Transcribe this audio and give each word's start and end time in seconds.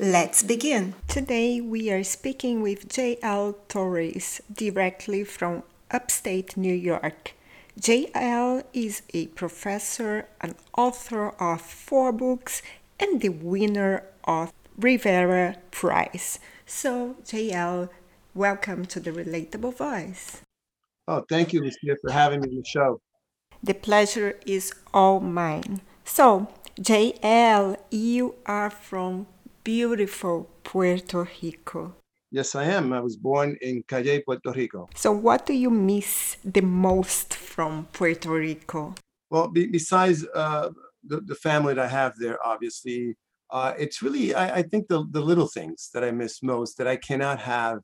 Let's 0.00 0.42
begin. 0.42 0.94
Today 1.06 1.60
we 1.60 1.88
are 1.92 2.02
speaking 2.02 2.62
with 2.62 2.88
J.L. 2.88 3.54
Torres 3.68 4.40
directly 4.52 5.22
from 5.22 5.62
upstate 5.88 6.56
New 6.56 6.74
York. 6.74 7.34
J.L. 7.78 8.64
is 8.72 9.02
a 9.14 9.28
professor, 9.28 10.26
an 10.40 10.56
author 10.76 11.28
of 11.40 11.60
four 11.60 12.10
books, 12.10 12.60
and 12.98 13.20
the 13.20 13.28
winner 13.28 14.02
of 14.24 14.52
Rivera 14.76 15.58
Prize. 15.70 16.40
So, 16.66 17.14
J.L., 17.24 17.88
welcome 18.34 18.86
to 18.86 18.98
the 18.98 19.12
Relatable 19.12 19.76
Voice. 19.76 20.40
Oh, 21.06 21.24
thank 21.28 21.52
you, 21.52 21.60
Lucia, 21.60 21.96
for 22.02 22.10
having 22.10 22.40
me 22.40 22.48
on 22.48 22.56
the 22.56 22.64
show. 22.64 23.00
The 23.62 23.74
pleasure 23.74 24.40
is 24.44 24.72
all 24.92 25.20
mine. 25.20 25.82
So, 26.04 26.48
JL, 26.80 27.76
you 27.92 28.34
are 28.44 28.70
from 28.70 29.28
beautiful 29.64 30.50
Puerto 30.62 31.26
Rico. 31.42 31.96
Yes, 32.30 32.54
I 32.54 32.64
am. 32.64 32.92
I 32.92 33.00
was 33.00 33.16
born 33.16 33.56
in 33.62 33.82
Cayey, 33.88 34.22
Puerto 34.24 34.52
Rico. 34.52 34.88
So, 34.94 35.12
what 35.12 35.46
do 35.46 35.54
you 35.54 35.70
miss 35.70 36.36
the 36.44 36.62
most 36.62 37.34
from 37.34 37.86
Puerto 37.92 38.30
Rico? 38.30 38.94
Well, 39.30 39.48
be, 39.48 39.66
besides 39.66 40.26
uh, 40.34 40.70
the, 41.06 41.20
the 41.20 41.34
family 41.34 41.74
that 41.74 41.84
I 41.84 41.88
have 41.88 42.14
there, 42.18 42.44
obviously, 42.44 43.16
uh, 43.50 43.72
it's 43.78 44.02
really, 44.02 44.34
I, 44.34 44.56
I, 44.56 44.62
think, 44.62 44.88
the, 44.88 45.06
the 45.10 45.20
little 45.20 45.46
things 45.46 45.90
that 45.94 46.04
I 46.04 46.10
miss 46.10 46.42
most 46.42 46.76
that 46.78 46.88
I 46.88 46.96
cannot 46.96 47.38
have 47.40 47.78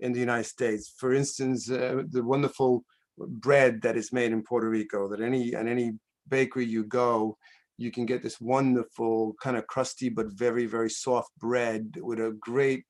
in 0.00 0.12
the 0.12 0.20
United 0.20 0.46
States. 0.46 0.94
For 0.96 1.14
instance, 1.14 1.70
uh, 1.70 2.02
the 2.08 2.22
wonderful 2.22 2.84
bread 3.18 3.82
that 3.82 3.96
is 3.96 4.12
made 4.12 4.32
in 4.32 4.42
Puerto 4.42 4.68
Rico, 4.68 5.08
that 5.08 5.20
any, 5.20 5.54
at 5.54 5.66
any 5.66 5.92
bakery 6.26 6.64
you 6.64 6.84
go, 6.84 7.36
you 7.80 7.90
can 7.90 8.06
get 8.06 8.22
this 8.22 8.40
wonderful 8.40 9.34
kind 9.42 9.56
of 9.56 9.66
crusty 9.66 10.08
but 10.08 10.26
very 10.32 10.66
very 10.66 10.90
soft 10.90 11.30
bread 11.38 11.96
with 12.00 12.18
a 12.18 12.36
great 12.40 12.84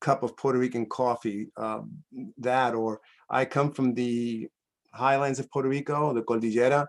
cup 0.00 0.22
of 0.22 0.36
Puerto 0.36 0.58
Rican 0.58 0.86
coffee. 0.86 1.48
Um, 1.56 1.90
that 2.38 2.74
or 2.74 3.00
I 3.30 3.44
come 3.44 3.72
from 3.72 3.94
the 3.94 4.48
highlands 4.92 5.38
of 5.38 5.50
Puerto 5.50 5.68
Rico, 5.68 6.12
the 6.12 6.22
Cordillera, 6.22 6.86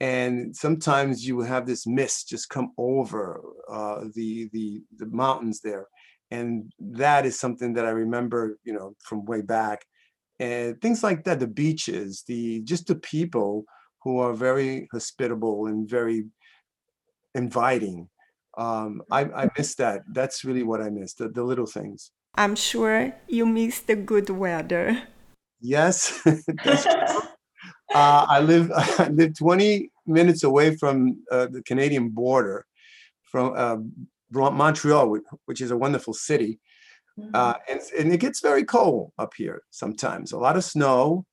and 0.00 0.54
sometimes 0.54 1.26
you 1.26 1.40
have 1.40 1.66
this 1.66 1.86
mist 1.86 2.28
just 2.28 2.48
come 2.48 2.72
over 2.78 3.42
uh, 3.70 4.04
the 4.14 4.48
the 4.52 4.82
the 4.98 5.06
mountains 5.06 5.60
there, 5.60 5.86
and 6.30 6.72
that 6.78 7.26
is 7.26 7.38
something 7.38 7.72
that 7.74 7.86
I 7.86 7.90
remember, 7.90 8.58
you 8.64 8.72
know, 8.72 8.94
from 9.02 9.24
way 9.24 9.42
back, 9.42 9.84
and 10.38 10.80
things 10.80 11.02
like 11.02 11.24
that. 11.24 11.40
The 11.40 11.46
beaches, 11.46 12.24
the 12.26 12.62
just 12.62 12.86
the 12.86 12.96
people 12.96 13.64
who 14.02 14.18
are 14.18 14.32
very 14.32 14.88
hospitable 14.92 15.66
and 15.66 15.90
very 15.90 16.26
inviting. 17.34 18.08
Um, 18.56 19.02
I, 19.10 19.24
I 19.24 19.50
miss 19.56 19.74
that. 19.76 20.02
That's 20.12 20.44
really 20.44 20.62
what 20.62 20.80
I 20.80 20.90
miss, 20.90 21.14
the, 21.14 21.28
the 21.28 21.44
little 21.44 21.66
things. 21.66 22.10
I'm 22.34 22.56
sure 22.56 23.12
you 23.28 23.46
miss 23.46 23.80
the 23.80 23.96
good 23.96 24.30
weather. 24.30 25.02
Yes. 25.60 26.20
Uh, 27.94 28.26
I 28.28 28.40
live 28.40 28.70
I 28.98 29.08
live 29.08 29.36
20 29.38 29.90
minutes 30.06 30.42
away 30.42 30.76
from 30.76 31.22
uh, 31.30 31.46
the 31.46 31.62
Canadian 31.62 32.10
border, 32.10 32.66
from 33.24 33.54
uh, 33.56 33.78
Montreal, 34.30 35.18
which 35.46 35.60
is 35.60 35.70
a 35.70 35.76
wonderful 35.76 36.12
city, 36.12 36.60
uh, 37.34 37.54
mm-hmm. 37.54 37.72
and, 37.72 37.80
and 37.98 38.12
it 38.12 38.20
gets 38.20 38.40
very 38.40 38.64
cold 38.64 39.12
up 39.18 39.32
here 39.36 39.62
sometimes. 39.70 40.32
A 40.32 40.38
lot 40.38 40.56
of 40.56 40.64
snow, 40.64 41.24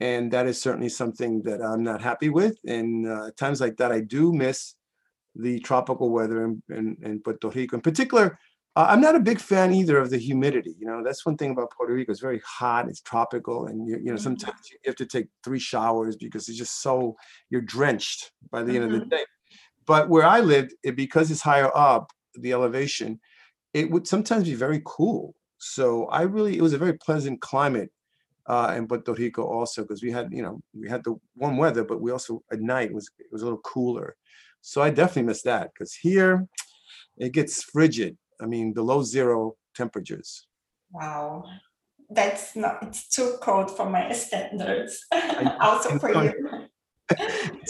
and 0.00 0.32
that 0.32 0.46
is 0.46 0.60
certainly 0.60 0.88
something 0.88 1.42
that 1.42 1.62
I'm 1.62 1.82
not 1.82 2.00
happy 2.00 2.30
with. 2.30 2.56
And 2.66 3.06
uh, 3.06 3.30
times 3.36 3.60
like 3.60 3.76
that, 3.76 3.92
I 3.92 4.00
do 4.00 4.32
miss 4.32 4.74
the 5.38 5.60
tropical 5.60 6.10
weather 6.10 6.44
in, 6.44 6.62
in, 6.68 6.96
in 7.02 7.20
Puerto 7.20 7.48
Rico. 7.48 7.76
In 7.76 7.80
particular, 7.80 8.38
uh, 8.76 8.86
I'm 8.90 9.00
not 9.00 9.14
a 9.14 9.20
big 9.20 9.40
fan 9.40 9.72
either 9.72 9.98
of 9.98 10.10
the 10.10 10.18
humidity. 10.18 10.74
You 10.78 10.86
know, 10.86 11.02
that's 11.02 11.24
one 11.24 11.36
thing 11.36 11.52
about 11.52 11.70
Puerto 11.70 11.94
Rico. 11.94 12.12
It's 12.12 12.20
very 12.20 12.40
hot. 12.44 12.88
It's 12.88 13.00
tropical, 13.00 13.66
and 13.66 13.88
you, 13.88 13.96
you 13.96 14.04
know 14.04 14.12
mm-hmm. 14.12 14.22
sometimes 14.22 14.70
you 14.70 14.78
have 14.86 14.96
to 14.96 15.06
take 15.06 15.28
three 15.42 15.58
showers 15.58 16.16
because 16.16 16.48
it's 16.48 16.58
just 16.58 16.82
so 16.82 17.16
you're 17.50 17.60
drenched 17.60 18.32
by 18.50 18.62
the 18.62 18.72
mm-hmm. 18.72 18.82
end 18.82 18.84
of 18.84 18.92
the 18.92 18.98
mm-hmm. 18.98 19.08
day. 19.08 19.24
But 19.86 20.10
where 20.10 20.24
I 20.24 20.40
lived, 20.40 20.74
it, 20.82 20.96
because 20.96 21.30
it's 21.30 21.40
higher 21.40 21.74
up, 21.74 22.12
the 22.34 22.52
elevation, 22.52 23.18
it 23.72 23.90
would 23.90 24.06
sometimes 24.06 24.44
be 24.44 24.54
very 24.54 24.82
cool. 24.84 25.34
So 25.58 26.06
I 26.06 26.22
really, 26.22 26.56
it 26.56 26.62
was 26.62 26.72
a 26.72 26.78
very 26.78 26.92
pleasant 26.92 27.40
climate 27.40 27.90
uh, 28.46 28.74
in 28.76 28.86
Puerto 28.86 29.12
Rico 29.12 29.44
also 29.44 29.82
because 29.82 30.02
we 30.02 30.10
had, 30.10 30.32
you 30.32 30.42
know, 30.42 30.60
we 30.72 30.88
had 30.88 31.04
the 31.04 31.16
warm 31.36 31.56
weather, 31.56 31.84
but 31.84 32.00
we 32.00 32.12
also 32.12 32.42
at 32.52 32.60
night 32.60 32.92
was 32.92 33.10
it 33.18 33.26
was 33.32 33.42
a 33.42 33.44
little 33.44 33.60
cooler. 33.60 34.16
So 34.60 34.82
I 34.82 34.90
definitely 34.90 35.22
miss 35.22 35.42
that 35.42 35.70
because 35.72 35.94
here 35.94 36.46
it 37.16 37.32
gets 37.32 37.62
frigid. 37.62 38.16
I 38.40 38.46
mean, 38.46 38.72
below 38.72 39.02
zero 39.02 39.56
temperatures. 39.74 40.46
Wow. 40.92 41.44
That's 42.10 42.56
not, 42.56 42.78
it's 42.82 43.08
too 43.08 43.36
cold 43.42 43.76
for 43.76 43.88
my 43.88 44.12
standards. 44.12 45.04
also 45.60 45.98
for 45.98 46.24
you. 46.24 46.32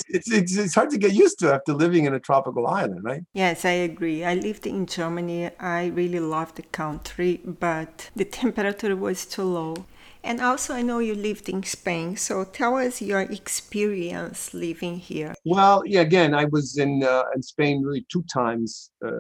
it's, 0.09 0.31
it's, 0.31 0.56
it's 0.56 0.75
hard 0.75 0.91
to 0.91 0.98
get 0.98 1.12
used 1.12 1.38
to 1.41 1.53
after 1.54 1.72
living 1.72 2.04
in 2.04 2.15
a 2.15 2.21
tropical 2.21 2.66
island, 2.66 3.03
right? 3.04 3.22
Yes, 3.32 3.65
I 3.65 3.71
agree. 3.71 4.25
I 4.25 4.34
lived 4.34 4.66
in 4.66 4.87
Germany. 4.87 5.50
I 5.59 5.87
really 5.87 6.21
loved 6.21 6.56
the 6.56 6.62
country, 6.62 7.41
but 7.44 8.10
the 8.15 8.25
temperature 8.25 8.94
was 8.97 9.27
too 9.27 9.44
low. 9.44 9.87
And 10.25 10.41
also, 10.41 10.75
I 10.75 10.83
know 10.83 10.99
you 10.99 11.15
lived 11.15 11.49
in 11.49 11.62
Spain. 11.62 12.17
So 12.17 12.45
tell 12.45 12.77
us 12.77 13.01
your 13.01 13.21
experience 13.21 14.53
living 14.53 14.99
here. 14.99 15.34
Well, 15.45 15.83
yeah, 15.87 16.01
again, 16.01 16.34
I 16.34 16.45
was 16.47 16.77
in, 16.77 17.03
uh, 17.03 17.25
in 17.34 17.43
Spain 17.43 17.83
really 17.83 18.05
two 18.11 18.25
times 18.33 18.91
uh, 19.05 19.11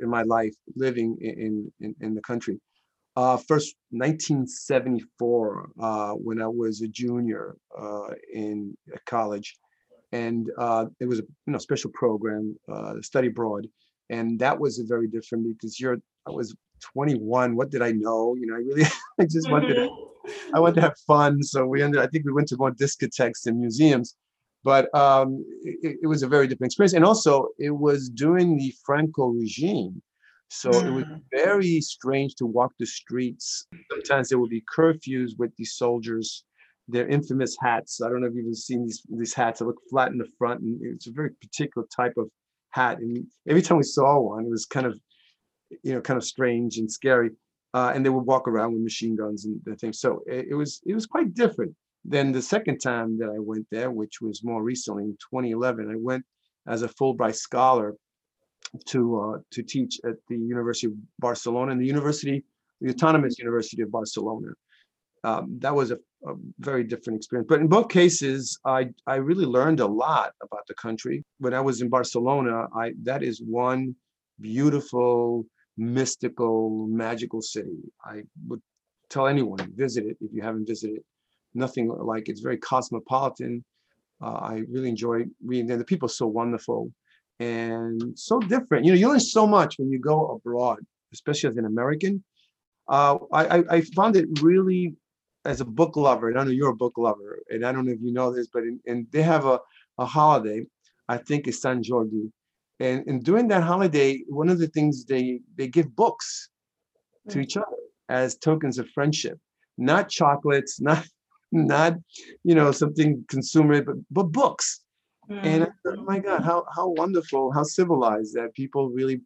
in 0.00 0.08
my 0.08 0.22
life 0.22 0.54
living 0.74 1.16
in, 1.20 1.70
in, 1.80 1.94
in 2.00 2.14
the 2.14 2.22
country. 2.22 2.60
Uh, 3.16 3.38
first, 3.48 3.76
1974, 3.90 5.70
uh, 5.80 6.12
when 6.12 6.42
I 6.42 6.48
was 6.48 6.82
a 6.82 6.88
junior 6.88 7.56
uh, 7.78 8.08
in 8.32 8.76
college. 9.06 9.56
And 10.12 10.50
uh, 10.58 10.86
it 11.00 11.06
was 11.06 11.20
a 11.20 11.22
you 11.46 11.52
know 11.52 11.58
special 11.58 11.90
program, 11.94 12.56
study 13.02 13.28
abroad. 13.28 13.66
And 14.10 14.38
that 14.38 14.58
was 14.58 14.78
very 14.86 15.08
different 15.08 15.46
because 15.48 15.80
you're, 15.80 15.96
I 16.26 16.30
was 16.30 16.54
21. 16.80 17.56
What 17.56 17.70
did 17.70 17.82
I 17.82 17.92
know? 17.92 18.34
You 18.38 18.46
know, 18.46 18.54
I 18.54 18.58
really, 18.58 18.84
I 19.20 19.24
just 19.24 19.50
wanted 19.50 19.76
mm-hmm. 19.76 20.56
I 20.56 20.60
wanted 20.60 20.76
to 20.76 20.80
have 20.82 20.98
fun. 21.06 21.42
So 21.42 21.66
we 21.66 21.82
ended, 21.82 22.00
I 22.00 22.06
think 22.06 22.24
we 22.24 22.32
went 22.32 22.48
to 22.48 22.56
more 22.56 22.72
discotheques 22.72 23.46
and 23.46 23.58
museums, 23.58 24.16
but 24.64 24.92
um, 24.94 25.44
it, 25.62 25.98
it, 26.02 26.06
was 26.06 26.22
a 26.22 26.28
very 26.28 26.46
different 26.46 26.72
experience. 26.72 26.94
And 26.94 27.04
also 27.04 27.48
it 27.58 27.70
was 27.70 28.08
during 28.08 28.56
the 28.56 28.74
Franco 28.84 29.28
regime. 29.28 30.02
So 30.48 30.70
mm. 30.70 30.86
it 30.86 30.90
was 30.90 31.04
mm. 31.04 31.20
very 31.32 31.80
strange 31.80 32.34
to 32.36 32.46
walk 32.46 32.72
the 32.78 32.86
streets. 32.86 33.66
Sometimes 33.90 34.28
there 34.28 34.38
would 34.38 34.50
be 34.50 34.64
curfews 34.76 35.32
with 35.38 35.54
these 35.56 35.74
soldiers, 35.74 36.44
their 36.88 37.08
infamous 37.08 37.56
hats. 37.60 38.00
I 38.00 38.08
don't 38.08 38.20
know 38.20 38.28
if 38.28 38.34
you've 38.34 38.56
seen 38.56 38.84
these, 38.84 39.02
these 39.08 39.34
hats 39.34 39.58
that 39.58 39.66
look 39.66 39.80
flat 39.90 40.12
in 40.12 40.18
the 40.18 40.28
front 40.38 40.60
and 40.60 40.80
it's 40.82 41.08
a 41.08 41.12
very 41.12 41.30
particular 41.40 41.86
type 41.94 42.14
of 42.16 42.28
hat. 42.70 42.98
And 42.98 43.26
every 43.48 43.62
time 43.62 43.78
we 43.78 43.84
saw 43.84 44.20
one, 44.20 44.44
it 44.44 44.50
was 44.50 44.66
kind 44.66 44.86
of, 44.86 44.98
you 45.82 45.94
know, 45.94 46.00
kind 46.00 46.16
of 46.16 46.24
strange 46.24 46.78
and 46.78 46.90
scary 46.90 47.30
uh, 47.76 47.92
and 47.94 48.04
they 48.04 48.08
would 48.08 48.24
walk 48.24 48.48
around 48.48 48.72
with 48.72 48.82
machine 48.82 49.14
guns 49.14 49.44
and, 49.44 49.60
things. 49.78 50.00
So 50.00 50.22
it, 50.26 50.46
it, 50.50 50.54
was 50.54 50.80
it 50.86 50.94
was 50.94 51.04
quite 51.04 51.34
different 51.34 51.74
than 52.06 52.32
the 52.32 52.40
second 52.40 52.78
time 52.78 53.18
that 53.18 53.28
I 53.28 53.38
went 53.38 53.66
there, 53.70 53.90
which 53.90 54.22
was 54.22 54.42
more 54.42 54.62
recently 54.62 55.04
in 55.04 55.12
2011. 55.30 55.90
I 55.90 55.96
went 55.98 56.24
as 56.66 56.82
a 56.82 56.88
Fulbright 56.88 57.36
scholar 57.36 57.94
to 58.86 59.20
uh, 59.20 59.38
to 59.50 59.62
teach 59.62 60.00
at 60.06 60.14
the 60.28 60.38
University 60.38 60.86
of 60.86 60.94
Barcelona 61.18 61.72
and 61.72 61.80
the 61.80 61.86
University, 61.86 62.42
the 62.80 62.90
Autonomous 62.90 63.38
University 63.38 63.82
of 63.82 63.90
Barcelona. 63.90 64.48
Um, 65.22 65.58
that 65.60 65.74
was 65.74 65.90
a, 65.90 65.96
a 66.26 66.34
very 66.60 66.84
different 66.84 67.18
experience. 67.18 67.46
But 67.46 67.60
in 67.60 67.68
both 67.68 67.90
cases, 67.90 68.58
I 68.64 68.88
I 69.06 69.16
really 69.16 69.44
learned 69.44 69.80
a 69.80 69.86
lot 69.86 70.32
about 70.42 70.66
the 70.66 70.74
country. 70.74 71.24
When 71.40 71.52
I 71.52 71.60
was 71.60 71.82
in 71.82 71.90
Barcelona, 71.90 72.68
I 72.74 72.94
that 73.02 73.22
is 73.22 73.42
one 73.42 73.94
beautiful, 74.40 75.44
mystical, 75.76 76.86
magical 76.88 77.42
city. 77.42 77.78
I 78.04 78.22
would 78.48 78.62
tell 79.10 79.26
anyone 79.26 79.58
visit 79.74 80.04
it 80.06 80.16
if 80.20 80.32
you 80.32 80.42
haven't 80.42 80.66
visited. 80.66 81.00
Nothing 81.54 81.88
like 81.88 82.28
it's 82.28 82.40
very 82.40 82.58
cosmopolitan. 82.58 83.64
Uh, 84.22 84.32
I 84.32 84.62
really 84.68 84.88
enjoy 84.88 85.24
reading 85.44 85.66
there. 85.66 85.76
The 85.76 85.84
people 85.84 86.06
are 86.06 86.10
so 86.10 86.26
wonderful 86.26 86.92
and 87.38 88.18
so 88.18 88.40
different. 88.40 88.84
You 88.84 88.92
know, 88.92 88.98
you 88.98 89.08
learn 89.08 89.20
so 89.20 89.46
much 89.46 89.78
when 89.78 89.90
you 89.90 89.98
go 89.98 90.30
abroad, 90.30 90.78
especially 91.12 91.50
as 91.50 91.56
an 91.56 91.66
American. 91.66 92.24
Uh, 92.88 93.18
I, 93.32 93.64
I, 93.68 93.80
found 93.80 94.16
it 94.16 94.28
really 94.42 94.94
as 95.44 95.60
a 95.60 95.64
book 95.64 95.96
lover, 95.96 96.28
and 96.28 96.38
I 96.38 96.44
know 96.44 96.50
you're 96.50 96.70
a 96.70 96.76
book 96.76 96.94
lover, 96.96 97.42
and 97.50 97.66
I 97.66 97.72
don't 97.72 97.84
know 97.84 97.92
if 97.92 98.00
you 98.00 98.12
know 98.12 98.32
this, 98.32 98.46
but 98.46 98.62
in, 98.62 98.78
and 98.86 99.08
they 99.10 99.22
have 99.22 99.44
a, 99.44 99.58
a 99.98 100.06
holiday, 100.06 100.64
I 101.08 101.16
think 101.16 101.48
it's 101.48 101.60
San 101.60 101.82
Jordi. 101.82 102.30
And, 102.78 103.06
and 103.06 103.24
during 103.24 103.48
that 103.48 103.62
holiday, 103.62 104.22
one 104.28 104.48
of 104.48 104.58
the 104.58 104.68
things 104.68 105.04
they 105.04 105.40
they 105.56 105.68
give 105.68 105.94
books 105.96 106.50
to 107.30 107.38
mm. 107.38 107.42
each 107.42 107.56
other 107.56 107.66
as 108.08 108.36
tokens 108.36 108.78
of 108.78 108.88
friendship, 108.90 109.38
not 109.78 110.08
chocolates, 110.08 110.80
not 110.90 111.06
not 111.52 111.94
you 112.44 112.54
know 112.54 112.72
something 112.72 113.24
consumer, 113.28 113.82
but 113.82 113.96
but 114.10 114.24
books. 114.24 114.82
And 115.28 115.64
I 115.64 115.66
thought, 115.66 115.96
mm. 115.96 115.98
oh 115.98 116.04
my 116.04 116.18
God, 116.18 116.42
how 116.42 116.64
how 116.74 116.88
wonderful, 116.88 117.52
how 117.52 117.64
civilized 117.64 118.34
that 118.34 118.54
people 118.54 118.90
really 118.90 119.22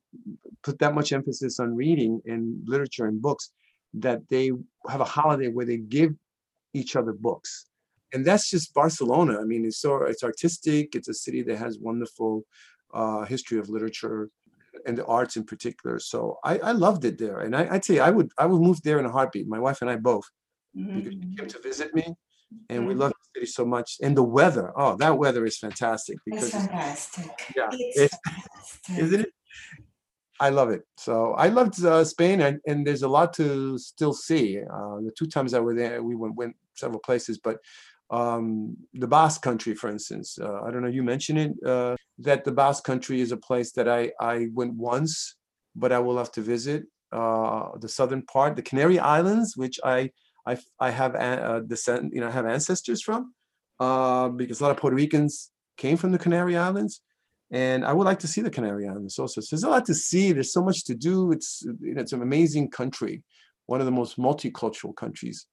put 0.62 0.78
that 0.78 0.94
much 0.94 1.12
emphasis 1.12 1.60
on 1.60 1.76
reading 1.76 2.22
and 2.24 2.62
literature 2.66 3.06
and 3.06 3.20
books 3.20 3.50
that 3.94 4.20
they 4.28 4.50
have 4.88 5.00
a 5.00 5.04
holiday 5.04 5.48
where 5.48 5.66
they 5.66 5.76
give 5.76 6.14
each 6.72 6.96
other 6.96 7.12
books. 7.12 7.66
And 8.12 8.24
that's 8.24 8.50
just 8.50 8.74
Barcelona. 8.74 9.38
I 9.40 9.44
mean, 9.44 9.64
it's 9.64 9.78
so 9.78 10.02
it's 10.04 10.24
artistic. 10.24 10.94
It's 10.94 11.08
a 11.08 11.14
city 11.14 11.42
that 11.42 11.58
has 11.58 11.78
wonderful 11.78 12.44
uh, 12.94 13.24
history 13.24 13.58
of 13.58 13.68
literature 13.68 14.28
and 14.86 14.96
the 14.96 15.04
arts 15.06 15.36
in 15.36 15.44
particular. 15.44 15.98
So 15.98 16.38
I, 16.44 16.58
I 16.58 16.72
loved 16.72 17.04
it 17.04 17.18
there. 17.18 17.40
And 17.40 17.54
I, 17.56 17.68
I'd 17.74 17.84
say 17.84 17.98
I 17.98 18.10
would 18.10 18.30
I 18.38 18.46
would 18.46 18.60
move 18.62 18.80
there 18.82 18.98
in 18.98 19.06
a 19.06 19.10
heartbeat. 19.10 19.46
My 19.48 19.58
wife 19.58 19.80
and 19.82 19.90
I 19.90 19.96
both 19.96 20.24
because 20.74 21.12
she 21.12 21.36
came 21.36 21.48
to 21.48 21.60
visit 21.60 21.92
me 21.94 22.14
and 22.68 22.86
we 22.86 22.94
love 22.94 23.10
the 23.12 23.40
city 23.40 23.46
so 23.50 23.64
much. 23.64 23.96
And 24.02 24.16
the 24.16 24.22
weather, 24.22 24.72
oh, 24.76 24.96
that 24.96 25.18
weather 25.18 25.44
is 25.44 25.58
fantastic 25.58 26.16
It's 26.18 26.24
because 26.24 26.50
fantastic. 26.52 27.30
yeah, 27.56 27.68
It's 27.72 27.98
it's- 27.98 28.18
fantastic. 28.24 28.98
isn't 29.04 29.20
it? 29.22 29.30
I 30.42 30.48
love 30.48 30.70
it. 30.70 30.82
So 30.96 31.34
I 31.34 31.48
loved 31.48 31.84
uh, 31.84 32.02
Spain, 32.02 32.40
and, 32.40 32.60
and 32.66 32.86
there's 32.86 33.02
a 33.02 33.08
lot 33.08 33.34
to 33.34 33.76
still 33.76 34.14
see. 34.14 34.58
Uh, 34.58 34.96
the 35.04 35.12
two 35.16 35.26
times 35.26 35.52
I 35.52 35.60
were 35.60 35.74
there, 35.74 36.02
we 36.02 36.14
went, 36.16 36.34
went 36.34 36.56
several 36.76 37.00
places, 37.00 37.38
but 37.38 37.58
um, 38.10 38.76
the 38.94 39.06
Basque 39.06 39.42
Country, 39.42 39.74
for 39.74 39.88
instance, 39.88 40.38
uh, 40.40 40.62
I 40.62 40.70
don't 40.70 40.82
know, 40.82 40.88
you 40.88 41.02
mentioned 41.02 41.38
it, 41.38 41.52
uh, 41.66 41.96
that 42.18 42.44
the 42.44 42.52
Basque 42.52 42.84
Country 42.84 43.20
is 43.20 43.32
a 43.32 43.36
place 43.36 43.72
that 43.72 43.88
I, 43.88 44.12
I 44.20 44.48
went 44.52 44.74
once, 44.74 45.36
but 45.76 45.92
I 45.92 45.98
will 45.98 46.18
have 46.18 46.32
to 46.32 46.42
visit. 46.42 46.84
Uh, 47.12 47.76
the 47.80 47.88
southern 47.88 48.22
part, 48.22 48.56
the 48.56 48.62
Canary 48.62 48.98
Islands, 48.98 49.56
which 49.56 49.78
I 49.84 50.10
I, 50.46 50.58
I 50.78 50.90
have 50.90 51.14
a- 51.14 51.42
uh, 51.50 51.60
descend, 51.60 52.12
you 52.14 52.20
know, 52.20 52.30
have 52.30 52.46
ancestors 52.46 53.02
from, 53.02 53.34
uh, 53.78 54.28
because 54.28 54.60
a 54.60 54.64
lot 54.64 54.70
of 54.70 54.78
Puerto 54.78 54.96
Ricans 54.96 55.50
came 55.76 55.96
from 55.96 56.12
the 56.12 56.18
Canary 56.18 56.56
Islands 56.56 57.02
and 57.50 57.84
I 57.84 57.92
would 57.92 58.04
like 58.04 58.20
to 58.20 58.28
see 58.28 58.40
the 58.40 58.50
Canary 58.50 58.88
Islands 58.88 59.18
also. 59.18 59.40
So 59.40 59.48
there's 59.54 59.64
a 59.64 59.68
lot 59.68 59.84
to 59.86 59.94
see. 59.94 60.32
There's 60.32 60.52
so 60.52 60.62
much 60.62 60.84
to 60.84 60.94
do. 60.94 61.32
It's 61.32 61.62
you 61.80 61.94
know, 61.94 62.00
it's 62.00 62.12
an 62.12 62.22
amazing 62.22 62.70
country, 62.70 63.22
one 63.66 63.80
of 63.80 63.86
the 63.86 63.92
most 63.92 64.18
multicultural 64.18 64.94
countries, 64.94 65.46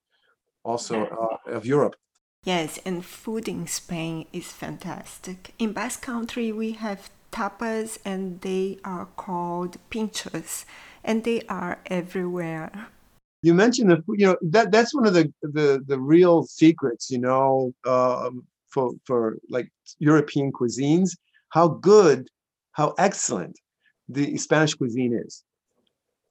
also 0.63 1.05
uh, 1.05 1.51
of 1.51 1.65
Europe. 1.65 1.95
Yes, 2.43 2.79
and 2.85 3.03
food 3.05 3.47
in 3.47 3.67
Spain 3.67 4.25
is 4.31 4.51
fantastic. 4.51 5.53
In 5.59 5.73
Basque 5.73 6.01
Country, 6.01 6.51
we 6.51 6.71
have 6.73 7.09
tapas, 7.31 7.99
and 8.05 8.41
they 8.41 8.79
are 8.83 9.07
called 9.17 9.77
pinchos, 9.89 10.65
and 11.03 11.23
they 11.23 11.41
are 11.49 11.79
everywhere. 11.87 12.87
You 13.41 13.53
mentioned 13.53 13.91
the. 13.91 14.03
You 14.09 14.27
know 14.27 14.37
that 14.41 14.71
that's 14.71 14.93
one 14.93 15.05
of 15.05 15.13
the 15.13 15.31
the 15.41 15.83
the 15.85 15.99
real 15.99 16.43
secrets. 16.43 17.09
You 17.11 17.19
know, 17.19 17.73
um, 17.85 18.43
for 18.69 18.91
for 19.05 19.37
like 19.49 19.69
European 19.99 20.51
cuisines, 20.51 21.17
how 21.49 21.67
good, 21.67 22.27
how 22.73 22.93
excellent 22.97 23.59
the 24.09 24.37
Spanish 24.37 24.73
cuisine 24.73 25.13
is. 25.25 25.43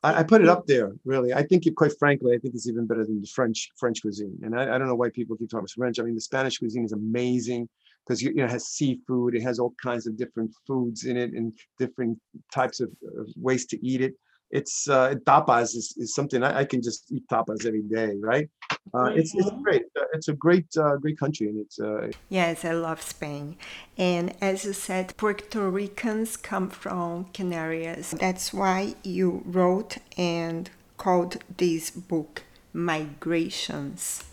I, 0.02 0.20
I 0.20 0.22
put 0.22 0.42
it 0.42 0.48
up 0.48 0.66
there, 0.66 0.92
really. 1.04 1.32
I 1.32 1.42
think, 1.42 1.66
it, 1.66 1.74
quite 1.74 1.98
frankly, 1.98 2.34
I 2.34 2.38
think 2.38 2.54
it's 2.54 2.68
even 2.68 2.86
better 2.86 3.04
than 3.04 3.20
the 3.20 3.26
French 3.26 3.70
French 3.76 4.02
cuisine. 4.02 4.38
And 4.42 4.58
I, 4.58 4.74
I 4.74 4.78
don't 4.78 4.86
know 4.86 4.94
why 4.94 5.10
people 5.10 5.36
keep 5.36 5.50
talking 5.50 5.60
about 5.60 5.70
French. 5.70 5.98
I 5.98 6.02
mean, 6.02 6.14
the 6.14 6.20
Spanish 6.20 6.58
cuisine 6.58 6.84
is 6.84 6.92
amazing 6.92 7.68
because 8.06 8.22
you, 8.22 8.30
you 8.30 8.36
know 8.36 8.44
it 8.44 8.50
has 8.50 8.68
seafood. 8.68 9.34
It 9.34 9.42
has 9.42 9.58
all 9.58 9.74
kinds 9.82 10.06
of 10.06 10.16
different 10.16 10.52
foods 10.66 11.04
in 11.04 11.16
it 11.16 11.32
and 11.32 11.52
different 11.78 12.18
types 12.52 12.80
of, 12.80 12.90
of 13.18 13.28
ways 13.36 13.66
to 13.66 13.86
eat 13.86 14.00
it. 14.00 14.14
It's 14.50 14.88
uh, 14.88 15.14
tapas 15.26 15.74
is, 15.74 15.94
is 15.98 16.14
something 16.14 16.42
I, 16.42 16.60
I 16.60 16.64
can 16.64 16.80
just 16.82 17.10
eat 17.12 17.24
tapas 17.28 17.66
every 17.66 17.82
day, 17.82 18.14
right? 18.20 18.48
Uh, 18.94 19.10
it's 19.14 19.34
it's 19.34 19.50
great. 19.62 19.82
Uh, 19.98 20.04
It's 20.14 20.28
a 20.28 20.34
great 20.34 20.66
uh, 20.76 20.96
great 20.96 21.18
country, 21.18 21.48
and 21.48 21.58
it's 21.60 21.78
uh, 21.80 22.10
Yes, 22.28 22.64
I 22.64 22.72
love 22.72 23.02
Spain. 23.02 23.56
And 23.98 24.34
as 24.40 24.64
you 24.64 24.72
said, 24.72 25.16
Puerto 25.16 25.68
Ricans 25.70 26.36
come 26.36 26.70
from 26.70 27.26
Canarias. 27.34 28.10
That's 28.18 28.52
why 28.52 28.94
you 29.02 29.42
wrote 29.44 29.98
and 30.16 30.70
called 30.96 31.38
this 31.56 31.90
book 31.90 32.42
Migrations. 32.72 34.24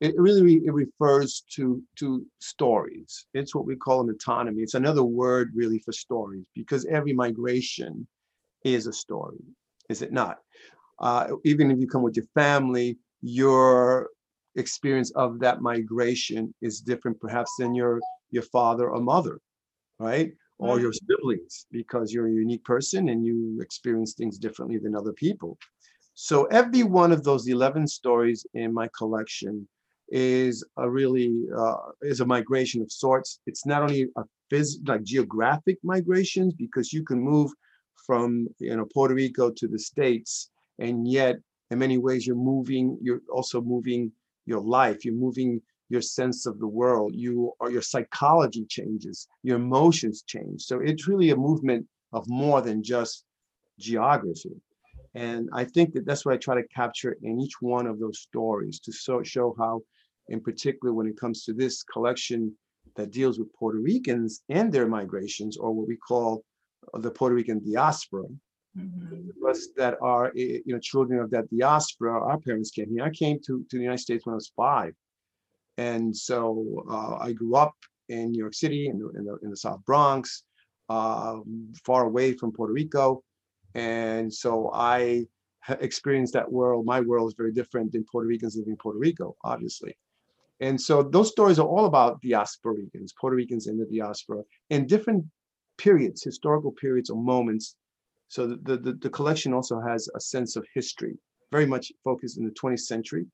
it 0.00 0.14
really 0.18 0.42
re- 0.42 0.62
it 0.66 0.72
refers 0.72 1.44
to 1.56 1.82
to 1.96 2.24
stories. 2.38 3.26
It's 3.34 3.54
what 3.54 3.66
we 3.66 3.76
call 3.76 4.00
an 4.02 4.10
autonomy. 4.10 4.62
It's 4.62 4.74
another 4.74 5.04
word 5.04 5.52
really 5.54 5.78
for 5.78 5.92
stories 5.92 6.46
because 6.54 6.84
every 6.86 7.12
migration 7.12 8.06
is 8.64 8.86
a 8.86 8.92
story, 8.92 9.38
is 9.88 10.02
it 10.02 10.12
not? 10.12 10.38
Uh, 10.98 11.28
even 11.44 11.70
if 11.70 11.78
you 11.78 11.86
come 11.86 12.02
with 12.02 12.16
your 12.16 12.26
family, 12.34 12.98
your 13.22 14.10
experience 14.56 15.10
of 15.12 15.40
that 15.40 15.60
migration 15.60 16.54
is 16.62 16.80
different, 16.80 17.20
perhaps 17.20 17.50
than 17.58 17.74
your 17.74 18.00
your 18.30 18.42
father 18.42 18.90
or 18.90 19.00
mother, 19.00 19.40
right? 19.98 20.32
Or 20.58 20.80
your 20.80 20.92
siblings, 20.92 21.66
because 21.72 22.12
you're 22.12 22.28
a 22.28 22.32
unique 22.32 22.64
person 22.64 23.10
and 23.10 23.26
you 23.26 23.60
experience 23.60 24.14
things 24.14 24.38
differently 24.38 24.78
than 24.78 24.96
other 24.96 25.12
people. 25.12 25.58
So 26.14 26.44
every 26.44 26.84
one 26.84 27.12
of 27.12 27.24
those 27.24 27.48
11 27.48 27.86
stories 27.88 28.46
in 28.54 28.72
my 28.72 28.88
collection 28.96 29.68
is 30.08 30.64
a 30.76 30.88
really 30.88 31.44
uh, 31.56 31.76
is 32.02 32.20
a 32.20 32.26
migration 32.26 32.80
of 32.82 32.92
sorts. 32.92 33.40
It's 33.46 33.66
not 33.66 33.82
only 33.82 34.06
a 34.16 34.24
phys- 34.50 34.86
like 34.86 35.02
geographic 35.02 35.78
migrations 35.82 36.54
because 36.54 36.92
you 36.92 37.02
can 37.04 37.20
move 37.20 37.50
from 38.06 38.48
you 38.58 38.76
know 38.76 38.86
Puerto 38.92 39.14
Rico 39.14 39.50
to 39.50 39.68
the 39.68 39.78
states, 39.78 40.50
and 40.78 41.06
yet 41.06 41.36
in 41.70 41.78
many 41.78 41.98
ways 41.98 42.26
you're 42.26 42.36
moving. 42.36 42.98
You're 43.00 43.20
also 43.32 43.60
moving 43.60 44.12
your 44.46 44.60
life. 44.60 45.04
You're 45.04 45.14
moving 45.14 45.60
your 45.88 46.00
sense 46.00 46.46
of 46.46 46.58
the 46.58 46.68
world. 46.68 47.14
You 47.14 47.52
or 47.60 47.70
your 47.70 47.82
psychology 47.82 48.64
changes. 48.68 49.28
Your 49.42 49.56
emotions 49.56 50.22
change. 50.26 50.62
So 50.62 50.80
it's 50.80 51.08
really 51.08 51.30
a 51.30 51.36
movement 51.36 51.86
of 52.12 52.28
more 52.28 52.60
than 52.60 52.82
just 52.82 53.24
geography. 53.78 54.56
And 55.14 55.48
I 55.52 55.64
think 55.64 55.94
that 55.94 56.06
that's 56.06 56.24
what 56.24 56.34
I 56.34 56.38
try 56.38 56.56
to 56.56 56.68
capture 56.68 57.16
in 57.22 57.40
each 57.40 57.60
one 57.60 57.86
of 57.86 58.00
those 58.00 58.20
stories 58.20 58.80
to 58.80 58.92
so, 58.92 59.22
show 59.22 59.54
how, 59.58 59.82
in 60.28 60.40
particular, 60.40 60.92
when 60.92 61.06
it 61.06 61.18
comes 61.18 61.44
to 61.44 61.52
this 61.52 61.82
collection 61.84 62.56
that 62.96 63.10
deals 63.10 63.38
with 63.38 63.52
Puerto 63.54 63.78
Ricans 63.78 64.42
and 64.48 64.72
their 64.72 64.88
migrations, 64.88 65.56
or 65.56 65.72
what 65.72 65.88
we 65.88 65.96
call 65.96 66.44
uh, 66.92 66.98
the 66.98 67.10
Puerto 67.10 67.34
Rican 67.34 67.60
diaspora, 67.64 68.24
us 69.48 69.68
that 69.76 69.96
are 70.02 70.26
eh, 70.36 70.60
you 70.64 70.72
know 70.72 70.78
children 70.78 71.20
of 71.20 71.30
that 71.30 71.48
diaspora, 71.50 72.20
our 72.20 72.38
parents 72.38 72.70
came 72.70 72.90
here. 72.90 73.04
I 73.04 73.10
came 73.10 73.38
to, 73.46 73.64
to 73.70 73.76
the 73.76 73.82
United 73.82 74.02
States 74.02 74.26
when 74.26 74.34
I 74.34 74.36
was 74.36 74.52
five. 74.56 74.94
And 75.76 76.16
so 76.16 76.84
uh, 76.88 77.16
I 77.20 77.32
grew 77.32 77.56
up 77.56 77.74
in 78.08 78.30
New 78.30 78.38
York 78.38 78.54
City, 78.54 78.88
in 78.88 78.98
the, 78.98 79.08
in 79.18 79.24
the, 79.24 79.36
in 79.42 79.50
the 79.50 79.56
South 79.56 79.84
Bronx, 79.84 80.44
uh, 80.88 81.38
far 81.84 82.04
away 82.04 82.32
from 82.32 82.52
Puerto 82.52 82.72
Rico. 82.72 83.22
And 83.74 84.32
so 84.32 84.70
I 84.72 85.26
experienced 85.68 86.34
that 86.34 86.50
world. 86.50 86.86
My 86.86 87.00
world 87.00 87.28
is 87.28 87.34
very 87.36 87.52
different 87.52 87.92
than 87.92 88.04
Puerto 88.04 88.28
Ricans 88.28 88.56
living 88.56 88.72
in 88.72 88.76
Puerto 88.76 88.98
Rico, 88.98 89.36
obviously. 89.42 89.96
And 90.60 90.80
so 90.80 91.02
those 91.02 91.30
stories 91.30 91.58
are 91.58 91.66
all 91.66 91.86
about 91.86 92.22
diasporicans, 92.22 93.10
Puerto 93.20 93.36
Ricans 93.36 93.66
in 93.66 93.76
the 93.76 93.86
diaspora, 93.86 94.42
in 94.70 94.86
different 94.86 95.24
periods, 95.78 96.22
historical 96.22 96.72
periods 96.72 97.10
or 97.10 97.22
moments. 97.22 97.76
So 98.28 98.46
the, 98.46 98.76
the, 98.76 98.92
the, 99.00 99.10
collection 99.10 99.52
also 99.52 99.80
has 99.80 100.08
a 100.16 100.20
sense 100.20 100.56
of 100.56 100.66
history, 100.74 101.16
very 101.52 101.66
much 101.66 101.92
focused 102.02 102.38
in 102.38 102.44
the 102.44 102.52
20th 102.52 102.80
century, 102.80 103.26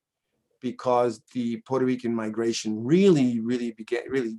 because 0.60 1.22
the 1.32 1.62
Puerto 1.66 1.86
Rican 1.86 2.14
migration 2.14 2.84
really, 2.84 3.40
really 3.40 3.72
began, 3.72 4.02
really 4.08 4.36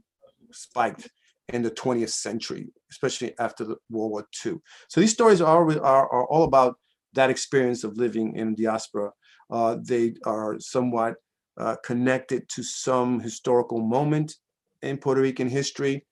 spiked 0.51 1.09
in 1.49 1.61
the 1.61 1.71
20th 1.71 2.11
century, 2.11 2.69
especially 2.91 3.33
after 3.39 3.63
the 3.63 3.75
World 3.89 4.11
War 4.11 4.27
II. 4.45 4.57
So 4.89 5.01
these 5.01 5.13
stories 5.13 5.41
are, 5.41 5.69
are, 5.79 6.09
are 6.09 6.25
all 6.27 6.43
about 6.43 6.77
that 7.13 7.29
experience 7.29 7.83
of 7.83 7.97
living 7.97 8.35
in 8.35 8.55
diaspora. 8.55 9.11
Uh, 9.49 9.77
they 9.83 10.13
are 10.25 10.59
somewhat 10.59 11.15
uh, 11.57 11.75
connected 11.83 12.47
to 12.49 12.63
some 12.63 13.19
historical 13.19 13.81
moment 13.81 14.35
in 14.81 14.97
Puerto 14.97 15.21
Rican 15.21 15.49
history. 15.49 16.05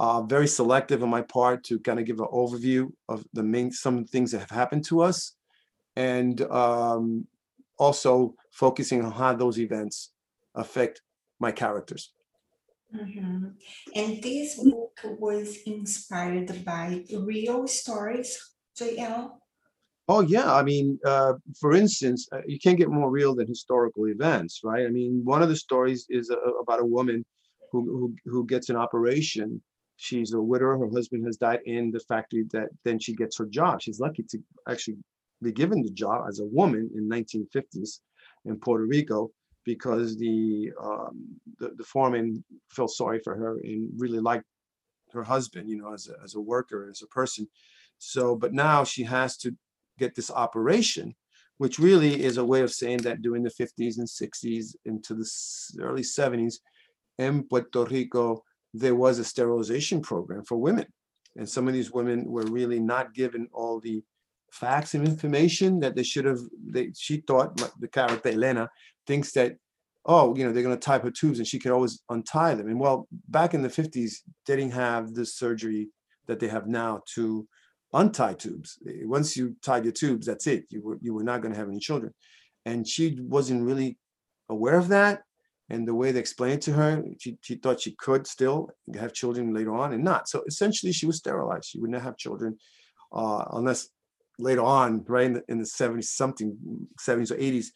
Uh, 0.00 0.22
very 0.22 0.46
selective 0.46 1.02
on 1.02 1.08
my 1.10 1.22
part 1.22 1.64
to 1.64 1.80
kind 1.80 1.98
of 1.98 2.06
give 2.06 2.20
an 2.20 2.26
overview 2.32 2.88
of 3.08 3.24
the 3.32 3.42
main 3.42 3.72
some 3.72 4.04
things 4.04 4.30
that 4.30 4.38
have 4.38 4.50
happened 4.50 4.84
to 4.84 5.00
us, 5.00 5.34
and 5.96 6.42
um, 6.42 7.26
also 7.78 8.34
focusing 8.52 9.04
on 9.04 9.10
how 9.12 9.34
those 9.34 9.58
events 9.58 10.12
affect 10.54 11.02
my 11.40 11.50
characters. 11.50 12.12
Mhm. 12.94 13.54
And 13.94 14.22
this 14.22 14.56
book 14.56 14.98
was 15.18 15.58
inspired 15.66 16.64
by 16.64 17.04
real 17.12 17.66
stories, 17.66 18.38
JL? 18.74 19.40
Oh 20.08 20.20
yeah, 20.22 20.54
I 20.54 20.62
mean, 20.62 20.98
uh, 21.04 21.34
for 21.60 21.74
instance, 21.74 22.26
uh, 22.32 22.40
you 22.46 22.58
can't 22.58 22.78
get 22.78 22.88
more 22.88 23.10
real 23.10 23.34
than 23.34 23.46
historical 23.46 24.08
events, 24.08 24.60
right? 24.64 24.86
I 24.86 24.88
mean, 24.88 25.22
one 25.24 25.42
of 25.42 25.50
the 25.50 25.56
stories 25.56 26.06
is 26.08 26.30
uh, 26.30 26.36
about 26.62 26.80
a 26.80 26.84
woman 26.84 27.26
who, 27.70 27.84
who 27.84 28.16
who 28.24 28.46
gets 28.46 28.70
an 28.70 28.76
operation. 28.76 29.62
She's 30.00 30.32
a 30.32 30.40
widower. 30.40 30.78
Her 30.78 30.90
husband 30.90 31.26
has 31.26 31.36
died 31.36 31.60
in 31.66 31.90
the 31.90 31.98
factory. 31.98 32.44
That 32.52 32.68
then 32.84 33.00
she 33.00 33.14
gets 33.14 33.36
her 33.38 33.46
job. 33.46 33.82
She's 33.82 33.98
lucky 33.98 34.22
to 34.30 34.38
actually 34.68 34.96
be 35.42 35.52
given 35.52 35.82
the 35.82 35.90
job 35.90 36.26
as 36.28 36.38
a 36.38 36.44
woman 36.44 36.88
in 36.94 37.08
1950s 37.08 38.00
in 38.44 38.58
Puerto 38.60 38.84
Rico 38.84 39.30
because 39.64 40.16
the 40.16 40.70
um, 40.82 41.26
the, 41.58 41.72
the 41.76 41.84
foreman 41.84 42.44
felt 42.70 42.92
sorry 42.92 43.20
for 43.24 43.34
her 43.34 43.58
and 43.58 43.90
really 43.96 44.20
liked 44.20 44.44
her 45.12 45.24
husband, 45.24 45.68
you 45.68 45.76
know, 45.76 45.92
as 45.92 46.08
a, 46.08 46.14
as 46.22 46.36
a 46.36 46.40
worker, 46.40 46.88
as 46.88 47.02
a 47.02 47.08
person. 47.08 47.48
So, 47.98 48.36
but 48.36 48.52
now 48.52 48.84
she 48.84 49.02
has 49.02 49.36
to 49.38 49.56
get 49.98 50.14
this 50.14 50.30
operation, 50.30 51.16
which 51.56 51.80
really 51.80 52.22
is 52.22 52.36
a 52.36 52.44
way 52.44 52.60
of 52.60 52.72
saying 52.72 52.98
that 52.98 53.20
during 53.20 53.42
the 53.42 53.50
50s 53.50 53.98
and 53.98 54.06
60s 54.06 54.76
into 54.84 55.14
the 55.14 55.28
early 55.82 56.02
70s 56.02 56.54
in 57.18 57.42
Puerto 57.42 57.84
Rico, 57.84 58.44
there 58.74 58.94
was 58.94 59.18
a 59.18 59.24
sterilization 59.24 60.00
program 60.00 60.44
for 60.44 60.56
women. 60.56 60.86
And 61.36 61.48
some 61.48 61.68
of 61.68 61.74
these 61.74 61.92
women 61.92 62.24
were 62.30 62.42
really 62.44 62.80
not 62.80 63.14
given 63.14 63.48
all 63.52 63.80
the 63.80 64.02
facts 64.52 64.94
and 64.94 65.06
information 65.06 65.80
that 65.80 65.94
they 65.94 66.02
should 66.02 66.24
have. 66.24 66.40
They, 66.66 66.92
she 66.96 67.18
thought, 67.18 67.56
the 67.78 67.88
character 67.88 68.30
Elena 68.30 68.68
thinks 69.06 69.32
that, 69.32 69.56
oh, 70.04 70.34
you 70.36 70.44
know, 70.44 70.52
they're 70.52 70.62
going 70.62 70.76
to 70.76 70.84
tie 70.84 70.98
her 70.98 71.10
tubes 71.10 71.38
and 71.38 71.46
she 71.46 71.58
could 71.58 71.72
always 71.72 72.02
untie 72.08 72.54
them. 72.54 72.68
And 72.68 72.80
well, 72.80 73.06
back 73.28 73.54
in 73.54 73.62
the 73.62 73.68
50s, 73.68 74.16
they 74.46 74.56
didn't 74.56 74.72
have 74.72 75.14
the 75.14 75.24
surgery 75.24 75.88
that 76.26 76.40
they 76.40 76.48
have 76.48 76.66
now 76.66 77.02
to 77.14 77.46
untie 77.92 78.34
tubes. 78.34 78.78
Eh, 78.86 79.04
Once 79.04 79.36
you 79.36 79.56
tied 79.62 79.84
your 79.84 79.92
tubes, 79.92 80.26
that's 80.26 80.46
it. 80.46 80.64
You 80.70 80.82
were 80.82 80.98
you 81.00 81.14
were 81.14 81.24
not 81.24 81.40
going 81.40 81.52
to 81.52 81.58
have 81.58 81.68
any 81.68 81.78
children. 81.78 82.12
And 82.66 82.86
she 82.86 83.18
wasn't 83.20 83.64
really 83.64 83.98
aware 84.48 84.78
of 84.78 84.88
that. 84.88 85.22
And 85.70 85.86
the 85.86 85.94
way 85.94 86.12
they 86.12 86.20
explained 86.20 86.54
it 86.54 86.62
to 86.62 86.72
her, 86.72 87.04
she, 87.18 87.36
she 87.42 87.56
thought 87.56 87.80
she 87.80 87.92
could 87.92 88.26
still 88.26 88.70
have 88.94 89.12
children 89.12 89.52
later 89.52 89.74
on 89.74 89.92
and 89.92 90.02
not. 90.02 90.28
So 90.28 90.42
essentially, 90.46 90.92
she 90.92 91.06
was 91.06 91.18
sterilized. 91.18 91.66
She 91.66 91.78
would 91.78 91.90
not 91.90 92.02
have 92.02 92.16
children 92.16 92.58
uh, 93.12 93.44
unless 93.52 93.88
later 94.38 94.62
on, 94.62 95.04
right 95.08 95.26
in 95.26 95.32
the, 95.34 95.42
in 95.48 95.58
the 95.58 95.64
70s, 95.64 96.04
something 96.04 96.56
70s 97.00 97.30
or 97.30 97.36
80s, 97.36 97.66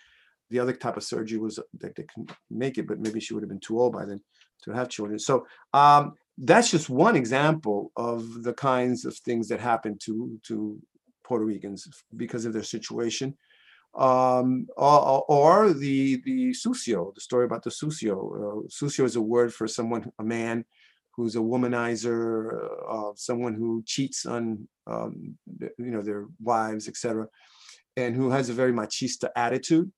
the 0.51 0.61
other 0.61 0.73
type 0.73 0.97
of 0.97 1.03
surgery 1.03 1.39
was 1.39 1.59
that 1.79 1.97
they 1.97 2.05
can 2.05 2.27
make 2.51 2.79
it, 2.79 2.87
but 2.87 3.01
maybe 3.01 3.21
she 3.21 3.35
would 3.35 3.43
have 3.43 3.49
been 3.49 3.61
too 3.61 3.81
old 3.81 3.95
by 3.95 4.05
then 4.05 4.21
to 4.65 4.73
have 4.73 4.89
children. 4.89 5.19
So 5.19 5.47
um, 5.73 6.13
that's 6.39 6.71
just 6.71 6.91
one 6.91 7.17
example 7.17 7.91
of 7.97 8.43
the 8.43 8.53
kinds 8.53 9.05
of 9.05 9.17
things 9.17 9.49
that 9.49 9.61
happen 9.61 9.99
to 10.05 10.39
to 10.49 10.79
Puerto 11.25 11.45
Ricans 11.45 11.89
because 12.17 12.45
of 12.45 12.53
their 12.53 12.63
situation. 12.63 13.37
Um, 13.95 14.69
or, 14.77 15.25
or 15.29 15.73
the 15.75 16.23
the 16.25 16.51
sucio, 16.53 17.15
the 17.15 17.21
story 17.21 17.45
about 17.45 17.63
the 17.63 17.71
sucio. 17.71 18.15
Uh, 18.15 18.69
sucio 18.69 19.05
is 19.05 19.17
a 19.17 19.21
word 19.21 19.53
for 19.53 19.69
someone, 19.69 20.11
a 20.19 20.25
man 20.25 20.65
who's 21.15 21.37
a 21.37 21.41
womanizer, 21.41 22.69
uh, 22.89 23.13
someone 23.15 23.55
who 23.55 23.83
cheats 23.85 24.25
on 24.25 24.67
um, 24.87 25.37
you 25.61 25.91
know 25.91 26.03
their 26.03 26.27
wives, 26.41 26.89
etc., 26.89 27.27
and 27.97 28.17
who 28.17 28.31
has 28.31 28.49
a 28.49 28.55
very 28.55 28.73
machista 28.73 29.29
attitude. 29.37 29.93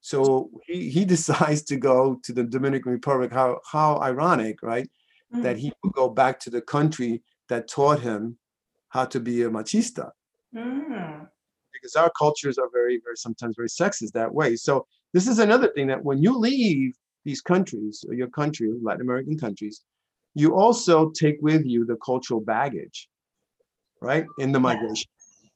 So 0.00 0.50
he, 0.66 0.90
he 0.90 1.04
decides 1.14 1.62
to 1.64 1.76
go 1.76 2.18
to 2.24 2.32
the 2.32 2.42
Dominican 2.44 2.92
Republic. 2.92 3.32
How 3.32 3.60
how 3.70 3.98
ironic, 4.00 4.62
right? 4.62 4.88
that 5.42 5.58
he 5.58 5.72
would 5.82 5.92
go 5.92 6.08
back 6.08 6.38
to 6.40 6.50
the 6.50 6.62
country 6.62 7.22
that 7.48 7.68
taught 7.68 8.00
him 8.00 8.38
how 8.88 9.04
to 9.04 9.20
be 9.20 9.42
a 9.42 9.50
machista 9.50 10.10
Mm. 10.54 11.28
Because 11.80 11.96
our 11.96 12.10
cultures 12.18 12.58
are 12.58 12.68
very 12.72 13.00
very 13.04 13.16
sometimes 13.16 13.56
very 13.56 13.68
sexist 13.68 14.12
that 14.12 14.32
way. 14.32 14.56
So 14.56 14.86
this 15.12 15.26
is 15.26 15.38
another 15.38 15.68
thing 15.68 15.86
that 15.88 16.04
when 16.04 16.22
you 16.22 16.36
leave 16.36 16.94
these 17.24 17.40
countries 17.40 18.04
or 18.06 18.14
your 18.14 18.28
country 18.28 18.70
latin 18.82 19.00
american 19.00 19.36
countries 19.36 19.82
you 20.34 20.54
also 20.54 21.10
take 21.10 21.38
with 21.40 21.64
you 21.64 21.84
the 21.84 21.96
cultural 21.96 22.40
baggage 22.40 23.08
right 24.00 24.26
in 24.38 24.52
the 24.52 24.60
migration. 24.60 25.08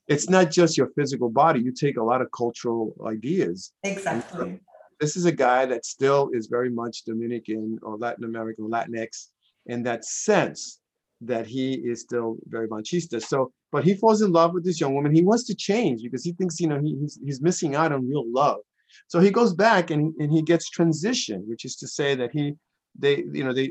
It's 0.08 0.28
not 0.28 0.50
just 0.50 0.76
your 0.76 0.88
physical 0.96 1.28
body 1.28 1.60
you 1.60 1.72
take 1.72 1.96
a 1.96 2.02
lot 2.02 2.22
of 2.22 2.28
cultural 2.32 2.96
ideas. 3.06 3.72
Exactly. 3.84 4.58
this 4.98 5.16
is 5.16 5.24
a 5.26 5.32
guy 5.32 5.66
that 5.66 5.84
still 5.84 6.30
is 6.32 6.46
very 6.46 6.70
much 6.70 7.04
Dominican 7.04 7.78
or 7.82 7.96
Latin 7.96 8.24
American, 8.24 8.68
Latinx, 8.68 9.28
in 9.66 9.82
that 9.84 10.04
sense 10.04 10.79
that 11.20 11.46
he 11.46 11.74
is 11.74 12.00
still 12.00 12.36
very 12.46 12.68
machista. 12.68 13.22
So, 13.22 13.52
but 13.72 13.84
he 13.84 13.94
falls 13.94 14.22
in 14.22 14.32
love 14.32 14.54
with 14.54 14.64
this 14.64 14.80
young 14.80 14.94
woman. 14.94 15.14
He 15.14 15.22
wants 15.22 15.44
to 15.44 15.54
change 15.54 16.02
because 16.02 16.24
he 16.24 16.32
thinks, 16.32 16.58
you 16.60 16.68
know, 16.68 16.80
he, 16.80 16.96
he's, 17.00 17.18
he's 17.24 17.42
missing 17.42 17.74
out 17.74 17.92
on 17.92 18.08
real 18.08 18.24
love. 18.32 18.60
So 19.06 19.20
he 19.20 19.30
goes 19.30 19.54
back 19.54 19.90
and, 19.90 20.14
and 20.18 20.32
he 20.32 20.42
gets 20.42 20.68
transition, 20.70 21.44
which 21.46 21.64
is 21.64 21.76
to 21.76 21.86
say 21.86 22.14
that 22.14 22.30
he, 22.32 22.54
they, 22.98 23.24
you 23.32 23.44
know, 23.44 23.52
they 23.52 23.70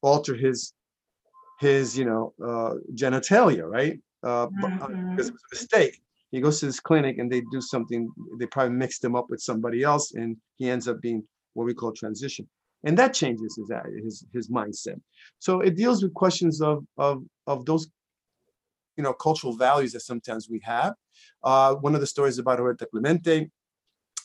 alter 0.00 0.34
his, 0.34 0.72
his, 1.60 1.98
you 1.98 2.04
know, 2.04 2.32
uh, 2.42 2.74
genitalia, 2.94 3.64
right? 3.68 3.98
Uh, 4.22 4.44
uh, 4.44 4.88
because 5.10 5.28
it 5.28 5.34
was 5.34 5.42
a 5.52 5.54
mistake. 5.54 6.00
He 6.30 6.40
goes 6.40 6.60
to 6.60 6.66
this 6.66 6.80
clinic 6.80 7.18
and 7.18 7.30
they 7.30 7.42
do 7.52 7.60
something, 7.60 8.08
they 8.38 8.46
probably 8.46 8.74
mixed 8.74 9.04
him 9.04 9.14
up 9.14 9.26
with 9.28 9.40
somebody 9.40 9.82
else 9.82 10.14
and 10.14 10.36
he 10.56 10.68
ends 10.70 10.88
up 10.88 11.00
being 11.00 11.22
what 11.54 11.64
we 11.64 11.74
call 11.74 11.92
transition. 11.92 12.48
And 12.86 12.96
that 12.96 13.12
changes 13.12 13.58
his, 13.58 13.70
his, 14.02 14.24
his 14.32 14.48
mindset. 14.48 14.98
So 15.38 15.60
it 15.60 15.76
deals 15.76 16.02
with 16.02 16.14
questions 16.14 16.62
of, 16.62 16.84
of, 16.96 17.22
of 17.46 17.66
those, 17.66 17.88
you 18.96 19.04
know, 19.04 19.12
cultural 19.12 19.54
values 19.54 19.92
that 19.92 20.00
sometimes 20.00 20.48
we 20.48 20.60
have. 20.64 20.94
Uh, 21.42 21.74
one 21.74 21.94
of 21.94 22.00
the 22.00 22.06
stories 22.06 22.38
about 22.38 22.58
Roberto 22.58 22.86
Clemente 22.86 23.50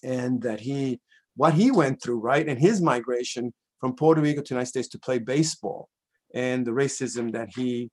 and 0.04 0.42
that 0.44 0.60
he, 0.60 1.02
what 1.36 1.54
he 1.56 1.72
went 1.72 2.02
through, 2.02 2.20
right? 2.20 2.48
And 2.48 2.60
his 2.60 2.82
migration 2.82 3.54
from 3.80 3.96
Puerto 3.96 4.22
Rico 4.22 4.42
to 4.42 4.48
the 4.48 4.56
United 4.56 4.70
States 4.70 4.90
to 4.90 5.00
play 5.00 5.18
baseball 5.18 5.90
and 6.34 6.66
the 6.66 6.72
racism 6.72 7.34
that 7.34 7.50
he 7.56 7.90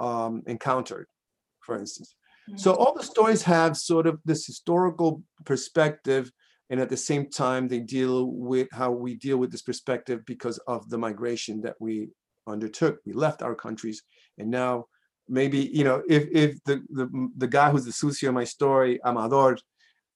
um, 0.00 0.42
encountered, 0.46 1.06
for 1.60 1.78
instance. 1.78 2.16
So 2.54 2.74
all 2.74 2.94
the 2.94 3.02
stories 3.02 3.42
have 3.42 3.76
sort 3.76 4.06
of 4.06 4.20
this 4.24 4.46
historical 4.46 5.22
perspective, 5.44 6.30
and 6.70 6.80
at 6.80 6.88
the 6.88 6.96
same 6.96 7.30
time, 7.30 7.68
they 7.68 7.80
deal 7.80 8.26
with 8.26 8.68
how 8.72 8.90
we 8.90 9.14
deal 9.14 9.36
with 9.36 9.52
this 9.52 9.62
perspective 9.62 10.24
because 10.26 10.58
of 10.66 10.88
the 10.90 10.98
migration 10.98 11.60
that 11.62 11.76
we 11.80 12.08
undertook. 12.46 12.98
We 13.06 13.12
left 13.12 13.42
our 13.42 13.54
countries, 13.54 14.02
and 14.38 14.50
now 14.50 14.86
maybe 15.28 15.70
you 15.72 15.84
know 15.84 16.02
if 16.08 16.26
if 16.32 16.62
the 16.64 16.82
the, 16.90 17.28
the 17.36 17.48
guy 17.48 17.70
who's 17.70 17.84
the 17.84 17.92
sucio 17.92 18.28
in 18.28 18.34
my 18.34 18.44
story, 18.44 18.98
Amador, 19.04 19.58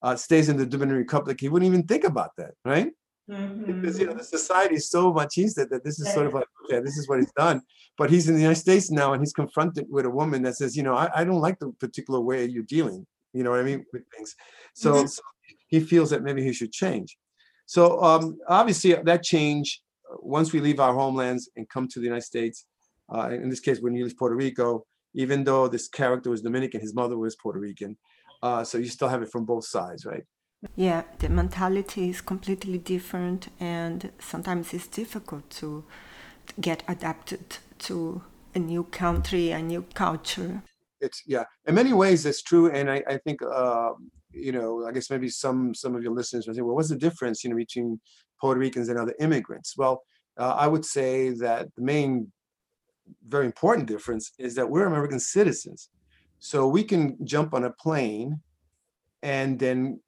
uh, 0.03 0.17
stays 0.17 0.49
in 0.49 0.57
the 0.57 0.67
Dominican 0.67 0.99
Republic, 0.99 1.39
he 1.41 1.49
wouldn't 1.49 1.69
even 1.73 1.87
think 1.87 2.05
about 2.05 2.31
that, 2.37 2.53
right? 2.65 2.91
because 3.65 3.99
you 3.99 4.07
know 4.07 4.15
the 4.15 4.25
society 4.25 4.75
is 4.75 4.91
so 4.91 5.13
machista 5.13 5.69
that 5.69 5.85
this 5.85 6.01
is 6.01 6.13
sort 6.13 6.27
of 6.27 6.35
like 6.35 6.47
okay 6.65 6.81
this 6.81 6.97
is 6.97 7.09
what 7.09 7.21
he's 7.21 7.33
done. 7.37 7.63
But 7.97 8.11
he's 8.11 8.29
in 8.29 8.35
the 8.35 8.41
united 8.41 8.61
states 8.61 8.91
now 8.91 9.13
and 9.13 9.23
he's 9.23 9.33
confronted 9.33 9.87
with 9.89 10.05
a 10.05 10.11
woman 10.11 10.43
that 10.43 10.57
says 10.57 10.77
you 10.77 10.83
know 10.83 10.95
i, 10.95 11.09
I 11.15 11.25
don't 11.25 11.41
like 11.41 11.59
the 11.59 11.71
particular 11.79 12.21
way 12.21 12.45
you're 12.47 12.65
dealing 12.65 13.07
you 13.33 13.45
know 13.45 13.51
what 13.51 13.61
i 13.61 13.63
mean 13.63 13.85
with 13.93 14.03
things. 14.15 14.35
So, 14.75 15.07
so 15.07 15.23
he 15.71 15.81
feels 15.81 16.11
that 16.11 16.23
maybe 16.23 16.43
he 16.43 16.53
should 16.53 16.73
change 16.73 17.17
so 17.67 18.03
um 18.03 18.37
obviously 18.49 18.93
that 18.95 19.23
change 19.23 19.81
uh, 20.11 20.17
once 20.21 20.53
we 20.53 20.61
leave 20.61 20.81
our 20.81 20.95
homelands 20.95 21.49
and 21.57 21.69
come 21.69 21.87
to 21.89 21.99
the 22.01 22.07
united 22.07 22.25
states 22.33 22.67
uh, 23.15 23.29
in 23.31 23.49
this 23.49 23.61
case 23.61 23.81
when 23.81 23.95
you 23.95 24.05
leave 24.05 24.17
puerto 24.17 24.37
rico 24.37 24.85
even 25.15 25.45
though 25.45 25.69
this 25.69 25.89
character 25.89 26.31
was 26.31 26.43
dominican 26.43 26.81
his 26.81 26.95
mother 26.95 27.17
was 27.17 27.37
puerto 27.37 27.59
rican 27.61 27.97
uh, 28.43 28.63
so 28.65 28.79
you 28.79 28.87
still 28.87 29.09
have 29.09 29.23
it 29.23 29.31
from 29.31 29.45
both 29.45 29.65
sides 29.65 30.05
right 30.07 30.25
Yeah, 30.77 31.03
the 31.21 31.29
mentality 31.29 32.11
is 32.11 32.21
completely 32.21 32.79
different, 32.79 33.49
and 33.59 34.11
sometimes 34.19 34.75
it's 34.75 34.87
difficult 34.89 35.49
to 35.61 35.85
get 36.61 36.83
adapted 36.87 37.57
to 37.89 38.23
a 38.55 38.59
new 38.59 38.85
country, 38.85 39.53
a 39.53 39.63
new 39.63 39.83
culture. 39.95 40.63
it's 41.01 41.23
yeah 41.27 41.45
in 41.67 41.75
many 41.75 41.93
ways 41.93 42.23
that's 42.25 42.43
true 42.43 42.71
and 42.71 42.91
i, 42.91 43.03
I 43.09 43.17
think 43.25 43.39
uh, 43.43 43.93
you 44.33 44.53
know 44.53 44.87
i 44.87 44.93
guess 44.93 45.11
maybe 45.11 45.29
some 45.29 45.75
some 45.75 45.95
of 45.95 46.03
your 46.03 46.13
listeners 46.13 46.47
will 46.47 46.55
say 46.55 46.61
well 46.61 46.77
what's 46.77 46.89
the 46.89 46.97
difference 46.97 47.43
you 47.43 47.51
know 47.51 47.57
between 47.57 48.01
puerto 48.41 48.61
ricans 48.61 48.89
and 48.89 48.99
other 48.99 49.15
immigrants 49.21 49.75
well 49.77 50.03
uh, 50.39 50.55
i 50.59 50.67
would 50.67 50.85
say 50.85 51.31
that 51.31 51.69
the 51.77 51.83
main 51.83 52.31
very 53.27 53.47
important 53.47 53.87
difference 53.87 54.33
is 54.39 54.55
that 54.55 54.69
we're 54.69 54.87
American 54.87 55.21
citizens. 55.21 55.91
So 56.39 56.67
we 56.67 56.85
can 56.85 57.17
jump 57.25 57.55
on 57.55 57.65
a 57.65 57.71
plane 57.71 58.41
and 59.23 59.59
then 59.59 60.01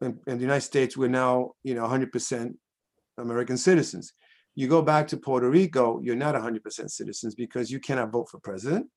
in, 0.00 0.18
in 0.26 0.36
the 0.38 0.42
United 0.42 0.62
States, 0.62 0.96
we're 0.96 1.08
now, 1.08 1.52
you 1.62 1.74
know, 1.74 1.84
100% 1.86 2.54
American 3.18 3.56
citizens. 3.56 4.12
You 4.54 4.66
go 4.68 4.82
back 4.82 5.06
to 5.08 5.16
Puerto 5.16 5.48
Rico, 5.48 6.00
you're 6.02 6.16
not 6.16 6.34
100% 6.34 6.90
citizens 6.90 7.34
because 7.34 7.70
you 7.70 7.78
cannot 7.78 8.10
vote 8.10 8.28
for 8.28 8.40
president. 8.40 8.88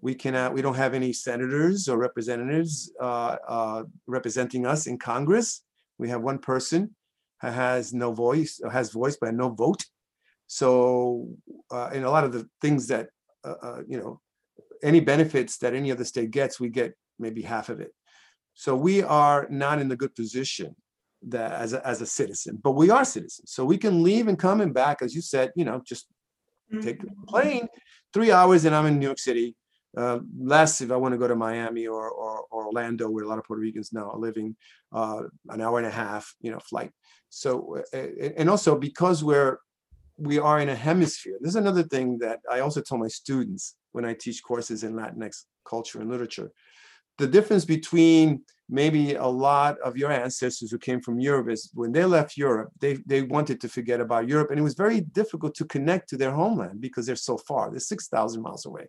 We 0.00 0.14
cannot, 0.14 0.52
we 0.52 0.62
don't 0.62 0.74
have 0.74 0.94
any 0.94 1.12
senators 1.12 1.88
or 1.88 1.96
representatives 1.98 2.92
uh, 3.00 3.36
uh, 3.48 3.84
representing 4.06 4.66
us 4.66 4.86
in 4.86 4.98
Congress. 4.98 5.62
We 5.98 6.08
have 6.10 6.22
one 6.22 6.38
person 6.38 6.94
who 7.40 7.48
has 7.48 7.92
no 7.94 8.12
voice, 8.12 8.60
has 8.70 8.90
voice 8.90 9.16
but 9.20 9.34
no 9.34 9.48
vote. 9.48 9.84
So, 10.46 11.28
uh, 11.70 11.90
and 11.92 12.04
a 12.04 12.10
lot 12.10 12.24
of 12.24 12.32
the 12.32 12.48
things 12.60 12.88
that, 12.88 13.08
uh, 13.44 13.54
uh, 13.62 13.80
you 13.88 13.98
know, 13.98 14.20
any 14.82 15.00
benefits 15.00 15.56
that 15.58 15.74
any 15.74 15.90
other 15.90 16.04
state 16.04 16.30
gets, 16.30 16.60
we 16.60 16.68
get 16.68 16.94
maybe 17.18 17.40
half 17.42 17.70
of 17.70 17.80
it. 17.80 17.92
So 18.54 18.76
we 18.76 19.02
are 19.02 19.46
not 19.50 19.80
in 19.80 19.88
the 19.88 19.96
good 19.96 20.14
position 20.14 20.76
that 21.28 21.52
as 21.52 21.72
a, 21.72 21.86
as 21.86 22.02
a 22.02 22.06
citizen, 22.06 22.58
but 22.62 22.72
we 22.72 22.90
are 22.90 23.04
citizens. 23.04 23.50
So 23.50 23.64
we 23.64 23.78
can 23.78 24.02
leave 24.02 24.28
and 24.28 24.38
come 24.38 24.60
and 24.60 24.74
back, 24.74 25.00
as 25.00 25.14
you 25.14 25.22
said, 25.22 25.52
you 25.56 25.64
know, 25.64 25.80
just 25.86 26.06
take 26.82 27.00
the 27.00 27.08
plane, 27.26 27.68
three 28.12 28.30
hours 28.30 28.64
and 28.64 28.74
I'm 28.74 28.86
in 28.86 28.98
New 28.98 29.06
York 29.06 29.18
City. 29.18 29.56
Uh, 29.96 30.18
less 30.38 30.80
if 30.80 30.90
I 30.90 30.96
want 30.96 31.12
to 31.12 31.18
go 31.18 31.28
to 31.28 31.36
Miami 31.36 31.86
or, 31.86 32.10
or, 32.10 32.44
or 32.50 32.66
Orlando, 32.66 33.08
where 33.08 33.24
a 33.24 33.28
lot 33.28 33.38
of 33.38 33.44
Puerto 33.44 33.62
Ricans 33.62 33.92
now 33.92 34.10
are 34.10 34.18
living, 34.18 34.56
uh, 34.92 35.22
an 35.50 35.60
hour 35.60 35.78
and 35.78 35.86
a 35.86 35.90
half, 35.90 36.34
you 36.40 36.50
know, 36.50 36.58
flight. 36.58 36.90
So, 37.28 37.78
uh, 37.92 37.96
and 38.36 38.50
also 38.50 38.76
because 38.76 39.22
we're 39.22 39.58
we 40.16 40.38
are 40.38 40.60
in 40.60 40.68
a 40.68 40.74
hemisphere. 40.74 41.38
This 41.40 41.50
is 41.50 41.56
another 41.56 41.82
thing 41.82 42.18
that 42.18 42.40
I 42.50 42.60
also 42.60 42.80
tell 42.80 42.98
my 42.98 43.08
students 43.08 43.76
when 43.92 44.04
I 44.04 44.14
teach 44.14 44.42
courses 44.42 44.84
in 44.84 44.94
Latinx 44.94 45.44
culture 45.68 46.00
and 46.00 46.10
literature. 46.10 46.50
The 47.18 47.26
difference 47.26 47.64
between 47.64 48.42
maybe 48.68 49.14
a 49.14 49.26
lot 49.26 49.78
of 49.80 49.96
your 49.96 50.10
ancestors 50.10 50.70
who 50.70 50.78
came 50.78 51.00
from 51.00 51.20
Europe 51.20 51.50
is 51.50 51.70
when 51.74 51.92
they 51.92 52.04
left 52.04 52.36
Europe, 52.36 52.70
they, 52.80 52.94
they 53.06 53.22
wanted 53.22 53.60
to 53.60 53.68
forget 53.68 54.00
about 54.00 54.28
Europe. 54.28 54.50
And 54.50 54.58
it 54.58 54.62
was 54.62 54.74
very 54.74 55.00
difficult 55.00 55.54
to 55.56 55.64
connect 55.64 56.08
to 56.10 56.16
their 56.16 56.32
homeland 56.32 56.80
because 56.80 57.06
they're 57.06 57.16
so 57.16 57.36
far. 57.36 57.70
They're 57.70 57.80
6,000 57.80 58.42
miles 58.42 58.66
away. 58.66 58.88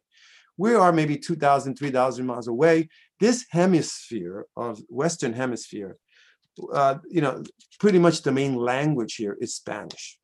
We 0.57 0.73
are 0.73 0.91
maybe 0.91 1.17
2,000, 1.17 1.75
3,000 1.75 2.25
miles 2.25 2.47
away. 2.47 2.89
This 3.19 3.45
hemisphere 3.49 4.45
of 4.55 4.81
Western 4.89 5.33
hemisphere, 5.33 5.97
uh, 6.73 6.95
you 7.09 7.21
know, 7.21 7.43
pretty 7.79 7.99
much 7.99 8.21
the 8.21 8.31
main 8.31 8.55
language 8.55 9.15
here 9.15 9.37
is 9.39 9.55
Spanish 9.55 10.17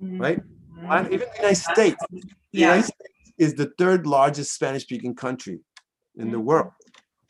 right? 0.00 0.40
And 0.88 1.12
even 1.12 1.28
the 1.28 1.36
United 1.36 1.56
States, 1.56 1.96
the 2.10 2.60
United 2.60 2.84
States 2.84 3.32
is 3.38 3.54
the 3.54 3.72
third 3.78 4.06
largest 4.06 4.54
Spanish 4.54 4.82
speaking 4.82 5.14
country 5.14 5.60
in 6.16 6.30
the 6.30 6.40
world. 6.40 6.72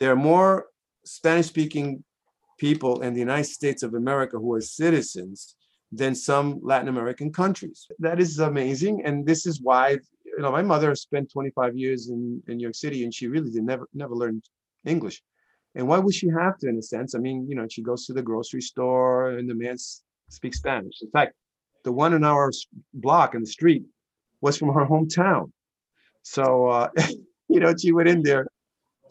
There 0.00 0.12
are 0.12 0.16
more 0.16 0.66
Spanish 1.04 1.46
speaking 1.46 2.04
people 2.58 3.02
in 3.02 3.14
the 3.14 3.20
United 3.20 3.50
States 3.50 3.82
of 3.82 3.94
America 3.94 4.38
who 4.38 4.54
are 4.54 4.60
citizens 4.60 5.56
than 5.92 6.14
some 6.14 6.60
Latin 6.62 6.88
American 6.88 7.32
countries. 7.32 7.86
That 7.98 8.20
is 8.20 8.38
amazing. 8.38 9.04
And 9.04 9.26
this 9.26 9.46
is 9.46 9.60
why, 9.60 9.98
you 10.36 10.42
know, 10.42 10.50
my 10.50 10.62
mother 10.62 10.94
spent 10.94 11.30
25 11.30 11.76
years 11.76 12.08
in, 12.08 12.42
in 12.48 12.56
New 12.56 12.62
York 12.62 12.74
City 12.74 13.04
and 13.04 13.14
she 13.14 13.28
really 13.28 13.50
did 13.50 13.62
never, 13.62 13.88
never 13.94 14.14
learn 14.14 14.42
English. 14.84 15.22
And 15.74 15.88
why 15.88 15.98
would 15.98 16.14
she 16.14 16.28
have 16.28 16.58
to, 16.58 16.68
in 16.68 16.78
a 16.78 16.82
sense? 16.82 17.14
I 17.14 17.18
mean, 17.18 17.46
you 17.48 17.56
know, 17.56 17.66
she 17.68 17.82
goes 17.82 18.06
to 18.06 18.12
the 18.12 18.22
grocery 18.22 18.60
store 18.60 19.30
and 19.30 19.48
the 19.48 19.54
man 19.54 19.76
speaks 20.28 20.58
Spanish. 20.58 21.02
In 21.02 21.10
fact, 21.10 21.34
the 21.84 21.92
one 21.92 22.14
in 22.14 22.24
our 22.24 22.50
block 22.92 23.34
in 23.34 23.40
the 23.40 23.46
street 23.46 23.84
was 24.40 24.56
from 24.56 24.72
her 24.72 24.86
hometown. 24.86 25.50
So, 26.22 26.68
uh, 26.68 26.88
you 27.48 27.60
know, 27.60 27.74
she 27.76 27.92
went 27.92 28.08
in 28.08 28.22
there, 28.22 28.46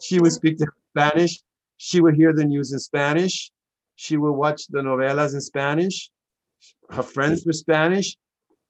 she 0.00 0.20
would 0.20 0.32
speak 0.32 0.58
to 0.58 0.66
Spanish, 0.90 1.40
she 1.76 2.00
would 2.00 2.14
hear 2.14 2.32
the 2.32 2.44
news 2.44 2.72
in 2.72 2.78
Spanish, 2.78 3.50
she 3.96 4.16
would 4.16 4.32
watch 4.32 4.66
the 4.68 4.78
novelas 4.78 5.34
in 5.34 5.40
Spanish, 5.40 6.10
her 6.90 7.02
friends 7.02 7.44
were 7.44 7.52
Spanish. 7.52 8.16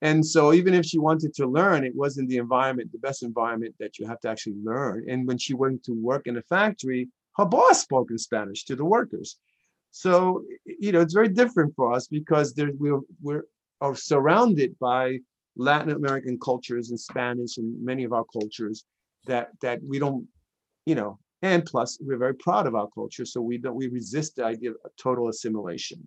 And 0.05 0.25
so 0.25 0.53
even 0.53 0.75
if 0.75 0.85
she 0.85 0.99
wanted 0.99 1.33
to 1.37 1.47
learn, 1.47 1.83
it 1.83 1.97
wasn't 1.97 2.29
the 2.29 2.37
environment, 2.37 2.93
the 2.93 2.99
best 2.99 3.23
environment 3.23 3.75
that 3.81 3.99
you 3.99 4.07
have 4.07 4.21
to 4.21 4.29
actually 4.29 4.59
learn. 4.63 5.07
And 5.09 5.27
when 5.27 5.39
she 5.39 5.55
went 5.55 5.83
to 5.85 5.93
work 5.93 6.27
in 6.27 6.37
a 6.37 6.43
factory, 6.43 7.09
her 7.37 7.47
boss 7.47 7.81
spoke 7.81 8.11
in 8.11 8.19
Spanish 8.19 8.65
to 8.67 8.77
the 8.77 8.85
workers. 8.85 9.39
So, 9.93 10.45
you 10.67 10.93
know, 10.93 11.01
it's 11.01 11.15
very 11.15 11.31
different 11.31 11.75
for 11.75 11.95
us 11.95 12.07
because 12.07 12.53
there, 12.53 12.71
we're, 12.79 13.01
we're 13.23 13.45
are 13.81 13.95
surrounded 13.95 14.79
by 14.79 15.19
Latin 15.57 15.91
American 15.93 16.39
cultures 16.39 16.91
and 16.91 17.01
Spanish 17.01 17.57
and 17.57 17.83
many 17.83 18.05
of 18.05 18.13
our 18.13 18.25
cultures 18.31 18.85
that 19.27 19.49
that 19.63 19.81
we 19.83 19.99
don't, 19.99 20.27
you 20.85 20.95
know, 20.95 21.19
and 21.43 21.65
plus 21.65 21.99
we're 22.01 22.19
very 22.19 22.35
proud 22.35 22.67
of 22.67 22.75
our 22.75 22.89
culture, 22.95 23.25
so 23.25 23.41
we 23.41 23.59
don't 23.59 23.75
we 23.75 23.89
resist 23.89 24.37
the 24.37 24.45
idea 24.45 24.71
of 24.71 24.77
total 24.97 25.29
assimilation. 25.29 26.07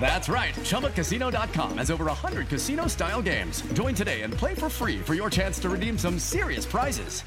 That's 0.00 0.28
right. 0.28 0.54
ChumbaCasino.com 0.54 1.78
has 1.78 1.90
over 1.90 2.06
100 2.06 2.48
casino 2.48 2.86
style 2.86 3.20
games. 3.20 3.60
Join 3.74 3.94
today 3.94 4.22
and 4.22 4.32
play 4.32 4.54
for 4.54 4.70
free 4.70 4.98
for 4.98 5.14
your 5.14 5.28
chance 5.28 5.58
to 5.60 5.68
redeem 5.68 5.98
some 5.98 6.18
serious 6.18 6.64
prizes. 6.64 7.22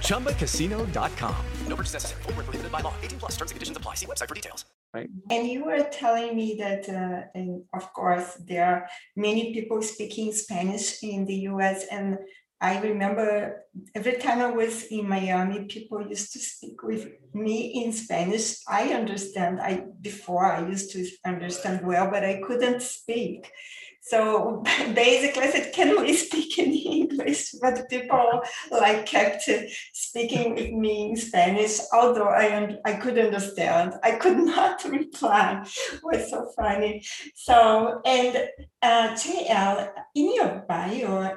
ChumbaCasino.com. 0.00 1.36
No 1.68 1.76
purchase 1.76 1.92
necessary. 1.92 2.22
Void 2.22 2.36
where 2.36 2.44
prohibited 2.44 2.72
by 2.72 2.80
law. 2.80 2.94
18 3.02 3.18
plus 3.18 3.32
terms 3.32 3.50
and 3.50 3.56
conditions 3.56 3.76
apply. 3.76 3.94
See 3.94 4.06
website 4.06 4.28
for 4.28 4.34
details. 4.34 4.64
Right. 4.94 5.10
And 5.30 5.46
you 5.46 5.64
were 5.64 5.82
telling 5.92 6.34
me 6.34 6.56
that, 6.58 6.88
uh, 6.88 7.28
and 7.34 7.62
of 7.74 7.92
course, 7.92 8.34
there 8.46 8.64
are 8.64 8.88
many 9.14 9.52
people 9.52 9.82
speaking 9.82 10.32
Spanish 10.32 11.02
in 11.02 11.26
the 11.26 11.34
US. 11.50 11.84
And 11.90 12.18
I 12.60 12.80
remember 12.80 13.64
every 13.94 14.16
time 14.16 14.40
I 14.40 14.50
was 14.50 14.84
in 14.84 15.08
Miami, 15.08 15.64
people 15.64 16.06
used 16.06 16.32
to 16.32 16.38
speak 16.38 16.82
with 16.82 17.06
me 17.34 17.84
in 17.84 17.92
Spanish. 17.92 18.56
I 18.66 18.94
understand. 18.94 19.60
I 19.60 19.84
before 20.00 20.46
I 20.46 20.66
used 20.66 20.90
to 20.92 21.06
understand 21.26 21.86
well, 21.86 22.10
but 22.10 22.24
I 22.24 22.40
couldn't 22.40 22.80
speak. 22.80 23.52
So 24.00 24.62
basically, 24.94 25.42
I 25.42 25.50
said, 25.50 25.72
"Can 25.74 26.00
we 26.00 26.14
speak 26.14 26.58
in 26.58 26.72
English?" 26.72 27.56
But 27.60 27.90
people 27.90 28.40
like 28.70 29.04
kept 29.04 29.50
speaking 29.92 30.54
with 30.54 30.70
me 30.72 31.10
in 31.10 31.16
Spanish, 31.16 31.80
although 31.92 32.28
I 32.28 32.78
I 32.86 32.94
could 32.94 33.18
understand. 33.18 33.94
I 34.02 34.12
could 34.12 34.38
not 34.56 34.82
reply. 34.84 35.62
It 35.92 36.00
was 36.02 36.30
so 36.30 36.50
funny. 36.56 37.04
So 37.34 38.00
and 38.06 38.48
uh, 38.80 39.08
JL, 39.12 39.90
in 40.14 40.34
your 40.34 40.64
bio, 40.66 41.36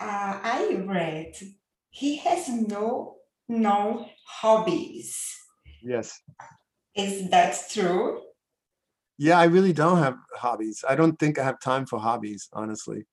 uh, 0.00 0.40
I 0.42 0.82
read 0.84 1.34
he 1.90 2.16
has 2.16 2.48
no 2.48 3.16
no 3.48 4.06
hobbies. 4.26 5.34
Yes. 5.82 6.20
Is 6.94 7.30
that 7.30 7.56
true? 7.70 8.20
Yeah, 9.18 9.38
I 9.38 9.44
really 9.44 9.72
don't 9.72 9.98
have 9.98 10.16
hobbies. 10.34 10.84
I 10.86 10.94
don't 10.94 11.18
think 11.18 11.38
I 11.38 11.44
have 11.44 11.60
time 11.60 11.86
for 11.86 11.98
hobbies, 11.98 12.48
honestly. 12.52 13.06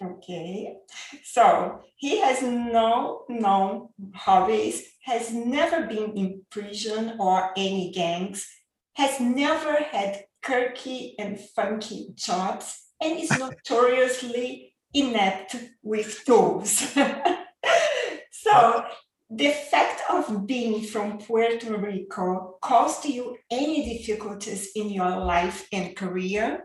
Okay, 0.00 0.76
so 1.24 1.80
he 1.96 2.20
has 2.20 2.42
no 2.42 3.24
known 3.28 3.88
hobbies, 4.14 4.84
has 5.02 5.32
never 5.32 5.86
been 5.86 6.12
in 6.16 6.42
prison 6.50 7.16
or 7.18 7.50
any 7.56 7.90
gangs, 7.90 8.46
has 8.94 9.18
never 9.18 9.74
had 9.74 10.24
quirky 10.44 11.16
and 11.18 11.40
funky 11.40 12.10
jobs, 12.14 12.80
and 13.00 13.18
is 13.18 13.30
notoriously 13.38 14.67
inept 14.94 15.56
with 15.82 16.24
tools. 16.24 16.70
so 18.30 18.84
the 19.30 19.50
fact 19.50 20.02
of 20.08 20.46
being 20.46 20.82
from 20.82 21.18
Puerto 21.18 21.76
Rico 21.76 22.58
caused 22.62 23.04
you 23.04 23.36
any 23.50 23.98
difficulties 23.98 24.70
in 24.74 24.90
your 24.90 25.10
life 25.10 25.68
and 25.72 25.94
career? 25.94 26.64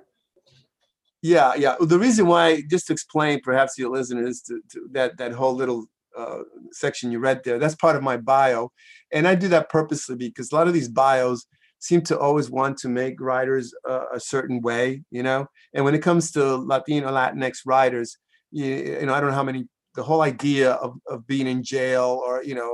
Yeah, 1.21 1.53
yeah. 1.55 1.75
The 1.79 1.99
reason 1.99 2.27
why, 2.27 2.63
just 2.69 2.87
to 2.87 2.93
explain, 2.93 3.41
perhaps 3.41 3.77
your 3.77 3.89
listeners, 3.89 4.41
to, 4.41 4.61
to 4.71 4.87
that 4.91 5.17
that 5.17 5.31
whole 5.31 5.55
little 5.55 5.85
uh, 6.17 6.39
section 6.71 7.11
you 7.11 7.19
read 7.19 7.41
there, 7.43 7.59
that's 7.59 7.75
part 7.75 7.95
of 7.95 8.03
my 8.03 8.17
bio, 8.17 8.71
and 9.11 9.27
I 9.27 9.35
do 9.35 9.47
that 9.49 9.69
purposely 9.69 10.15
because 10.15 10.51
a 10.51 10.55
lot 10.55 10.67
of 10.67 10.73
these 10.73 10.89
bios 10.89 11.45
seem 11.83 12.01
to 12.01 12.17
always 12.17 12.49
want 12.49 12.77
to 12.77 12.87
make 12.87 13.19
writers 13.19 13.73
uh, 13.89 14.05
a 14.13 14.19
certain 14.19 14.61
way, 14.61 15.03
you 15.11 15.21
know. 15.21 15.45
And 15.73 15.83
when 15.83 15.95
it 15.95 16.01
comes 16.01 16.31
to 16.31 16.55
Latino 16.55 17.09
Latinx 17.11 17.55
writers, 17.65 18.17
you, 18.51 18.65
you 18.65 19.05
know, 19.05 19.13
I 19.13 19.19
don't 19.19 19.31
know 19.31 19.35
how 19.35 19.43
many. 19.43 19.67
The 19.95 20.03
whole 20.09 20.21
idea 20.21 20.71
of, 20.71 20.91
of 21.07 21.27
being 21.27 21.45
in 21.45 21.61
jail, 21.61 22.21
or 22.25 22.43
you 22.43 22.55
know, 22.55 22.71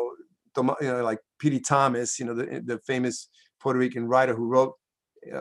you 0.79 0.87
know, 0.87 1.03
like 1.03 1.19
Piri 1.39 1.59
Thomas, 1.59 2.19
you 2.19 2.25
know, 2.25 2.35
the 2.35 2.61
the 2.63 2.79
famous 2.85 3.29
Puerto 3.61 3.79
Rican 3.79 4.07
writer 4.07 4.33
who 4.33 4.47
wrote 4.47 4.73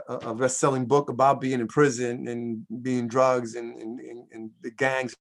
a, 0.09 0.15
a 0.31 0.35
best-selling 0.35 0.87
book 0.87 1.09
about 1.09 1.41
being 1.41 1.61
in 1.61 1.69
prison 1.69 2.27
and 2.27 2.67
being 2.83 3.07
drugs 3.07 3.55
and, 3.55 3.81
and, 3.81 4.01
and, 4.01 4.25
and 4.33 4.51
the 4.63 4.73
gangs. 4.73 5.15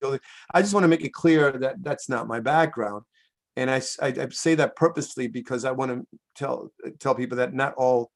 I 0.54 0.62
just 0.62 0.74
want 0.74 0.84
to 0.84 0.88
make 0.88 1.06
it 1.06 1.14
clear 1.14 1.52
that 1.52 1.84
that's 1.84 2.10
not 2.10 2.28
my 2.28 2.40
background. 2.40 3.04
And 3.56 3.70
I, 3.70 3.82
I, 4.02 4.08
I 4.08 4.28
say 4.32 4.56
that 4.56 4.76
purposely 4.76 5.28
because 5.28 5.64
I 5.66 5.72
want 5.72 5.92
to 5.92 6.08
tell 6.36 6.72
tell 7.00 7.16
people 7.16 7.38
that 7.38 7.54
not 7.54 7.74
all 7.76 8.12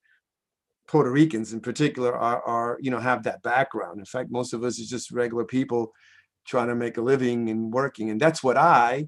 Puerto 0.91 1.09
Ricans 1.09 1.53
in 1.53 1.61
particular 1.61 2.13
are, 2.13 2.41
are 2.43 2.77
you 2.81 2.91
know 2.91 2.99
have 2.99 3.23
that 3.23 3.41
background. 3.43 3.97
In 3.97 4.05
fact, 4.05 4.29
most 4.29 4.51
of 4.53 4.61
us 4.65 4.77
is 4.77 4.89
just 4.89 5.09
regular 5.11 5.45
people 5.45 5.93
trying 6.45 6.67
to 6.67 6.75
make 6.75 6.97
a 6.97 7.01
living 7.01 7.49
and 7.49 7.71
working, 7.71 8.09
and 8.09 8.19
that's 8.19 8.43
what 8.43 8.57
I 8.57 9.07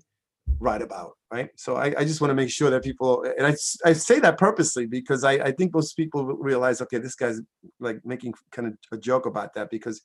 write 0.59 0.81
about, 0.81 1.17
right? 1.29 1.49
So 1.57 1.75
I, 1.75 1.93
I 1.97 2.05
just 2.05 2.21
want 2.21 2.31
to 2.31 2.35
make 2.35 2.49
sure 2.49 2.69
that 2.69 2.83
people, 2.83 3.25
and 3.37 3.45
I, 3.45 3.55
I 3.85 3.93
say 3.93 4.19
that 4.19 4.37
purposely 4.37 4.85
because 4.85 5.25
I, 5.25 5.33
I 5.33 5.51
think 5.51 5.73
most 5.73 5.97
people 5.97 6.25
realize, 6.25 6.81
okay, 6.81 6.99
this 6.99 7.15
guy's 7.15 7.41
like 7.81 7.99
making 8.05 8.33
kind 8.51 8.69
of 8.69 8.73
a 8.91 8.97
joke 8.97 9.25
about 9.25 9.53
that 9.55 9.69
because 9.69 10.01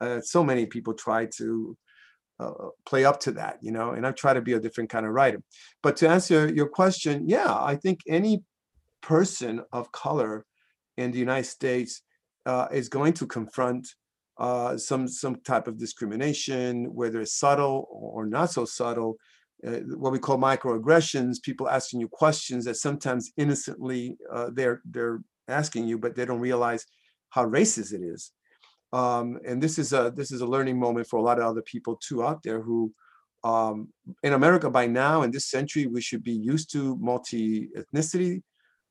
uh, 0.00 0.20
so 0.20 0.42
many 0.42 0.66
people 0.66 0.94
try 0.94 1.26
to 1.36 1.76
uh, 2.40 2.68
play 2.86 3.04
up 3.04 3.20
to 3.20 3.32
that, 3.32 3.58
you 3.60 3.70
know, 3.70 3.90
and 3.90 4.04
I 4.04 4.12
try 4.12 4.32
to 4.32 4.40
be 4.40 4.54
a 4.54 4.60
different 4.60 4.90
kind 4.90 5.06
of 5.06 5.12
writer. 5.12 5.42
But 5.82 5.96
to 5.98 6.08
answer 6.08 6.52
your 6.52 6.68
question, 6.68 7.28
yeah, 7.28 7.54
I 7.54 7.76
think 7.76 8.00
any 8.08 8.42
person 9.00 9.62
of 9.72 9.92
color 9.92 10.44
in 11.00 11.10
the 11.10 11.18
United 11.18 11.48
States 11.48 12.02
uh, 12.46 12.66
is 12.72 12.88
going 12.88 13.12
to 13.14 13.26
confront 13.26 13.86
uh, 14.38 14.76
some 14.76 15.06
some 15.06 15.36
type 15.42 15.66
of 15.68 15.78
discrimination, 15.78 16.94
whether 16.94 17.20
it's 17.20 17.36
subtle 17.38 17.86
or 17.90 18.26
not 18.26 18.50
so 18.50 18.64
subtle, 18.64 19.16
uh, 19.66 19.80
what 20.02 20.12
we 20.12 20.18
call 20.18 20.38
microaggressions, 20.38 21.42
people 21.42 21.68
asking 21.68 22.00
you 22.00 22.08
questions 22.08 22.64
that 22.64 22.76
sometimes 22.76 23.32
innocently 23.36 24.16
uh, 24.32 24.48
they're 24.52 24.80
they're 24.84 25.20
asking 25.48 25.86
you, 25.86 25.98
but 25.98 26.14
they 26.14 26.24
don't 26.24 26.40
realize 26.40 26.86
how 27.30 27.44
racist 27.44 27.92
it 27.92 28.02
is. 28.02 28.32
Um, 28.92 29.38
and 29.46 29.62
this 29.62 29.78
is 29.78 29.92
a 29.92 30.12
this 30.16 30.32
is 30.32 30.40
a 30.40 30.46
learning 30.46 30.78
moment 30.78 31.06
for 31.06 31.18
a 31.18 31.22
lot 31.22 31.38
of 31.38 31.44
other 31.44 31.62
people 31.62 31.96
too 31.96 32.24
out 32.24 32.42
there 32.42 32.60
who 32.60 32.92
um, 33.44 33.88
in 34.22 34.32
America 34.32 34.70
by 34.70 34.86
now 34.86 35.22
in 35.22 35.30
this 35.30 35.46
century 35.50 35.86
we 35.86 36.00
should 36.00 36.24
be 36.24 36.32
used 36.32 36.72
to 36.72 36.96
multi 36.96 37.68
ethnicity. 37.76 38.42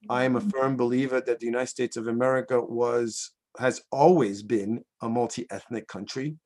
I 0.08 0.24
am 0.24 0.36
a 0.36 0.40
mm-hmm. 0.40 0.50
firm 0.50 0.78
believer 0.78 1.22
that 1.22 1.40
the 1.40 1.46
United 1.46 1.68
States 1.68 1.98
of 1.98 2.08
America 2.08 2.62
was 2.62 3.32
has 3.58 3.82
always 3.92 4.44
been 4.44 4.84
a 5.02 5.10
multi 5.10 5.46
ethnic 5.52 5.88
country. 5.88 6.38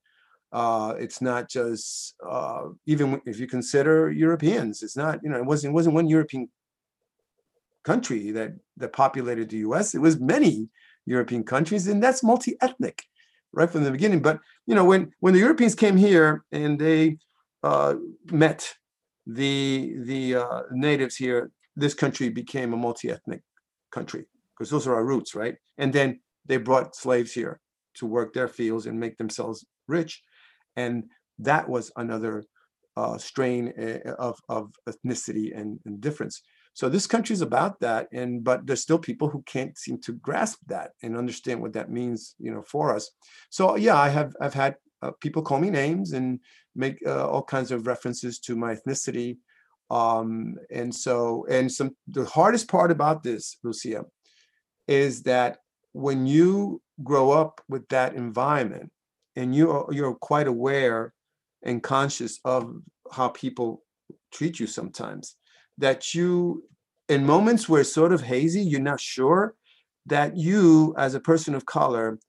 Uh, 0.51 0.93
it's 0.97 1.21
not 1.21 1.49
just 1.49 2.15
uh, 2.27 2.65
even 2.85 3.21
if 3.25 3.39
you 3.39 3.47
consider 3.47 4.11
Europeans. 4.11 4.81
It's 4.81 4.97
not 4.97 5.19
you 5.23 5.29
know 5.29 5.37
it 5.37 5.45
wasn't 5.45 5.71
it 5.71 5.75
wasn't 5.75 5.95
one 5.95 6.07
European 6.07 6.49
country 7.83 8.31
that 8.31 8.53
that 8.77 8.93
populated 8.93 9.49
the 9.49 9.57
U.S. 9.57 9.93
It 9.93 9.99
was 9.99 10.19
many 10.19 10.69
European 11.05 11.43
countries, 11.43 11.87
and 11.87 12.01
that's 12.01 12.23
multi-ethnic 12.23 13.03
right 13.51 13.69
from 13.69 13.83
the 13.83 13.91
beginning. 13.91 14.21
But 14.21 14.39
you 14.65 14.75
know 14.75 14.85
when 14.85 15.11
when 15.19 15.33
the 15.33 15.39
Europeans 15.39 15.75
came 15.75 15.97
here 15.97 16.43
and 16.51 16.79
they 16.79 17.17
uh, 17.61 17.95
met 18.31 18.73
the 19.27 19.95
the 19.99 20.35
uh, 20.35 20.61
natives 20.71 21.15
here, 21.15 21.51
this 21.75 21.93
country 21.93 22.29
became 22.29 22.73
a 22.73 22.77
multi-ethnic 22.77 23.41
country 23.91 24.25
because 24.53 24.69
those 24.69 24.87
are 24.87 24.95
our 24.95 25.05
roots, 25.05 25.35
right? 25.35 25.55
And 25.77 25.91
then 25.91 26.19
they 26.45 26.57
brought 26.57 26.95
slaves 26.95 27.31
here 27.33 27.59
to 27.95 28.05
work 28.05 28.33
their 28.33 28.47
fields 28.47 28.85
and 28.85 28.99
make 28.99 29.17
themselves 29.17 29.65
rich 29.87 30.21
and 30.75 31.03
that 31.39 31.67
was 31.67 31.91
another 31.95 32.45
uh, 32.95 33.17
strain 33.17 33.73
eh, 33.77 33.99
eh, 34.05 34.11
of, 34.19 34.39
of 34.49 34.71
ethnicity 34.87 35.57
and, 35.57 35.79
and 35.85 35.99
difference. 35.99 36.41
So 36.73 36.89
this 36.89 37.07
country 37.07 37.33
is 37.33 37.41
about 37.41 37.79
that, 37.81 38.07
and 38.11 38.43
but 38.43 38.65
there's 38.65 38.81
still 38.81 38.97
people 38.97 39.29
who 39.29 39.43
can't 39.43 39.77
seem 39.77 40.01
to 40.01 40.13
grasp 40.13 40.59
that 40.67 40.91
and 41.03 41.15
understand 41.15 41.61
what 41.61 41.73
that 41.73 41.91
means, 41.91 42.35
you 42.39 42.51
know, 42.51 42.63
for 42.63 42.95
us. 42.95 43.11
So 43.51 43.75
yeah, 43.75 43.95
I 43.95 44.09
have 44.09 44.33
I've 44.41 44.55
had 44.55 44.75
uh, 45.03 45.11
people 45.21 45.43
call 45.43 45.59
me 45.59 45.69
names 45.69 46.13
and 46.13 46.39
make 46.75 46.97
uh, 47.05 47.27
all 47.27 47.43
kinds 47.43 47.71
of 47.71 47.85
references 47.85 48.39
to 48.39 48.55
my 48.55 48.75
ethnicity, 48.75 49.37
um, 49.89 50.55
and 50.71 50.93
so 50.93 51.45
and 51.49 51.71
some 51.71 51.95
the 52.07 52.25
hardest 52.25 52.67
part 52.67 52.91
about 52.91 53.23
this, 53.23 53.57
Lucia, 53.63 54.05
is 54.87 55.23
that 55.23 55.57
when 55.93 56.25
you 56.25 56.81
grow 57.03 57.31
up 57.31 57.61
with 57.69 57.87
that 57.89 58.15
environment, 58.15 58.91
and 59.35 59.55
you 59.55 59.71
are 59.71 59.91
you're 59.91 60.15
quite 60.15 60.47
aware 60.47 61.13
and 61.63 61.81
conscious 61.81 62.39
of 62.45 62.75
how 63.11 63.29
people 63.29 63.83
treat 64.31 64.59
you 64.59 64.67
sometimes 64.67 65.35
that 65.77 66.13
you 66.13 66.63
in 67.09 67.25
moments 67.25 67.67
where 67.67 67.81
it's 67.81 67.93
sort 67.93 68.13
of 68.13 68.21
hazy 68.21 68.61
you're 68.61 68.79
not 68.79 68.99
sure 68.99 69.55
that 70.05 70.35
you 70.35 70.93
as 70.97 71.15
a 71.15 71.19
person 71.19 71.55
of 71.55 71.65
color 71.65 72.19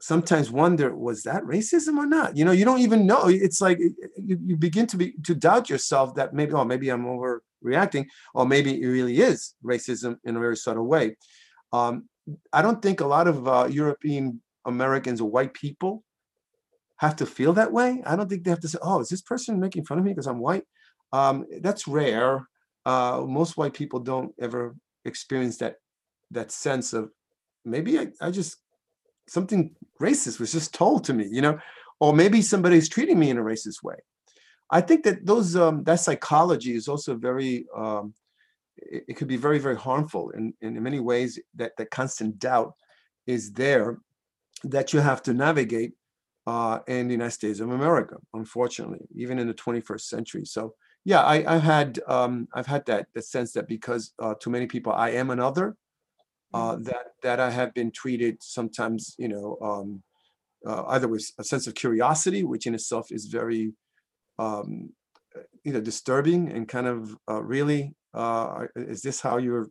sometimes 0.00 0.50
wonder 0.50 0.94
was 0.94 1.22
that 1.22 1.42
racism 1.44 1.96
or 1.96 2.06
not 2.06 2.36
you 2.36 2.44
know 2.44 2.52
you 2.52 2.64
don't 2.64 2.80
even 2.80 3.06
know 3.06 3.24
it's 3.26 3.60
like 3.60 3.78
you, 3.78 4.38
you 4.46 4.56
begin 4.56 4.86
to 4.86 4.96
be 4.96 5.12
to 5.24 5.34
doubt 5.34 5.68
yourself 5.68 6.14
that 6.14 6.32
maybe 6.32 6.52
oh 6.52 6.64
maybe 6.64 6.88
i'm 6.88 7.04
overreacting 7.04 8.06
or 8.34 8.46
maybe 8.46 8.80
it 8.80 8.86
really 8.86 9.20
is 9.20 9.54
racism 9.64 10.16
in 10.24 10.36
a 10.36 10.40
very 10.40 10.56
subtle 10.56 10.86
way 10.86 11.16
um, 11.72 12.08
i 12.52 12.62
don't 12.62 12.80
think 12.80 13.00
a 13.00 13.06
lot 13.06 13.26
of 13.26 13.48
uh, 13.48 13.66
european 13.70 14.40
americans 14.64 15.20
or 15.20 15.30
white 15.30 15.52
people 15.52 16.04
have 16.98 17.16
to 17.16 17.26
feel 17.26 17.52
that 17.54 17.72
way. 17.72 18.02
I 18.04 18.16
don't 18.16 18.28
think 18.28 18.44
they 18.44 18.50
have 18.50 18.60
to 18.60 18.68
say, 18.68 18.78
"Oh, 18.82 19.00
is 19.00 19.08
this 19.08 19.22
person 19.22 19.58
making 19.58 19.84
fun 19.86 19.98
of 19.98 20.04
me 20.04 20.10
because 20.10 20.26
I'm 20.26 20.40
white?" 20.40 20.64
Um, 21.12 21.46
that's 21.60 21.88
rare. 21.88 22.46
Uh, 22.84 23.24
most 23.26 23.56
white 23.56 23.74
people 23.74 24.00
don't 24.00 24.34
ever 24.40 24.76
experience 25.04 25.58
that 25.58 25.76
that 26.32 26.50
sense 26.50 26.92
of 26.92 27.10
maybe 27.64 27.98
I, 27.98 28.08
I 28.20 28.30
just 28.30 28.56
something 29.28 29.74
racist 30.00 30.40
was 30.40 30.52
just 30.52 30.74
told 30.74 31.04
to 31.04 31.14
me, 31.14 31.28
you 31.30 31.42
know, 31.42 31.58
or 32.00 32.12
maybe 32.14 32.42
somebody's 32.42 32.88
treating 32.88 33.18
me 33.18 33.30
in 33.30 33.38
a 33.38 33.42
racist 33.42 33.82
way. 33.82 33.96
I 34.70 34.80
think 34.80 35.04
that 35.04 35.24
those 35.24 35.56
um, 35.56 35.84
that 35.84 36.00
psychology 36.00 36.74
is 36.74 36.88
also 36.88 37.16
very 37.16 37.66
um, 37.76 38.14
it, 38.76 39.04
it 39.08 39.14
could 39.14 39.28
be 39.28 39.36
very 39.36 39.58
very 39.58 39.76
harmful 39.76 40.30
in 40.30 40.54
in 40.60 40.82
many 40.82 41.00
ways. 41.00 41.38
That 41.54 41.72
that 41.78 41.90
constant 41.90 42.38
doubt 42.38 42.74
is 43.26 43.52
there 43.52 43.98
that 44.64 44.92
you 44.92 45.00
have 45.00 45.22
to 45.22 45.32
navigate 45.32 45.92
uh, 46.46 46.80
in 46.86 47.08
the 47.08 47.12
United 47.12 47.32
States 47.32 47.60
of 47.60 47.70
America, 47.70 48.16
unfortunately, 48.34 49.06
even 49.14 49.38
in 49.38 49.46
the 49.46 49.54
21st 49.54 50.00
century. 50.00 50.44
So 50.44 50.74
yeah, 51.04 51.22
I, 51.22 51.54
I 51.54 51.58
had 51.58 52.00
um, 52.06 52.48
I've 52.54 52.66
had 52.66 52.84
that 52.86 53.06
that 53.14 53.24
sense 53.24 53.52
that 53.52 53.68
because 53.68 54.12
uh, 54.18 54.34
to 54.40 54.50
many 54.50 54.66
people 54.66 54.92
I 54.92 55.10
am 55.10 55.30
another, 55.30 55.76
uh, 56.54 56.76
that 56.76 57.06
that 57.22 57.40
I 57.40 57.50
have 57.50 57.74
been 57.74 57.90
treated 57.90 58.42
sometimes, 58.42 59.14
you 59.18 59.28
know, 59.28 59.58
um, 59.62 60.02
uh, 60.66 60.84
either 60.88 61.08
with 61.08 61.30
a 61.38 61.44
sense 61.44 61.66
of 61.66 61.74
curiosity, 61.74 62.42
which 62.44 62.66
in 62.66 62.74
itself 62.74 63.10
is 63.10 63.26
very, 63.26 63.72
um, 64.38 64.90
you 65.64 65.72
know, 65.72 65.80
disturbing 65.80 66.50
and 66.50 66.68
kind 66.68 66.86
of 66.86 67.16
uh, 67.30 67.42
really, 67.42 67.94
uh, 68.14 68.66
is 68.76 69.02
this 69.02 69.20
how 69.20 69.36
you're 69.36 69.68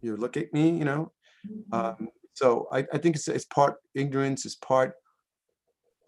you 0.00 0.16
look 0.16 0.36
at 0.36 0.52
me, 0.52 0.70
you 0.70 0.84
know? 0.84 1.12
Mm-hmm. 1.48 1.74
Um, 1.74 2.08
so 2.34 2.66
I, 2.72 2.78
I 2.92 2.98
think 2.98 3.16
it's, 3.16 3.28
it's 3.28 3.44
part 3.44 3.76
ignorance, 3.94 4.46
it's 4.46 4.54
part 4.56 4.94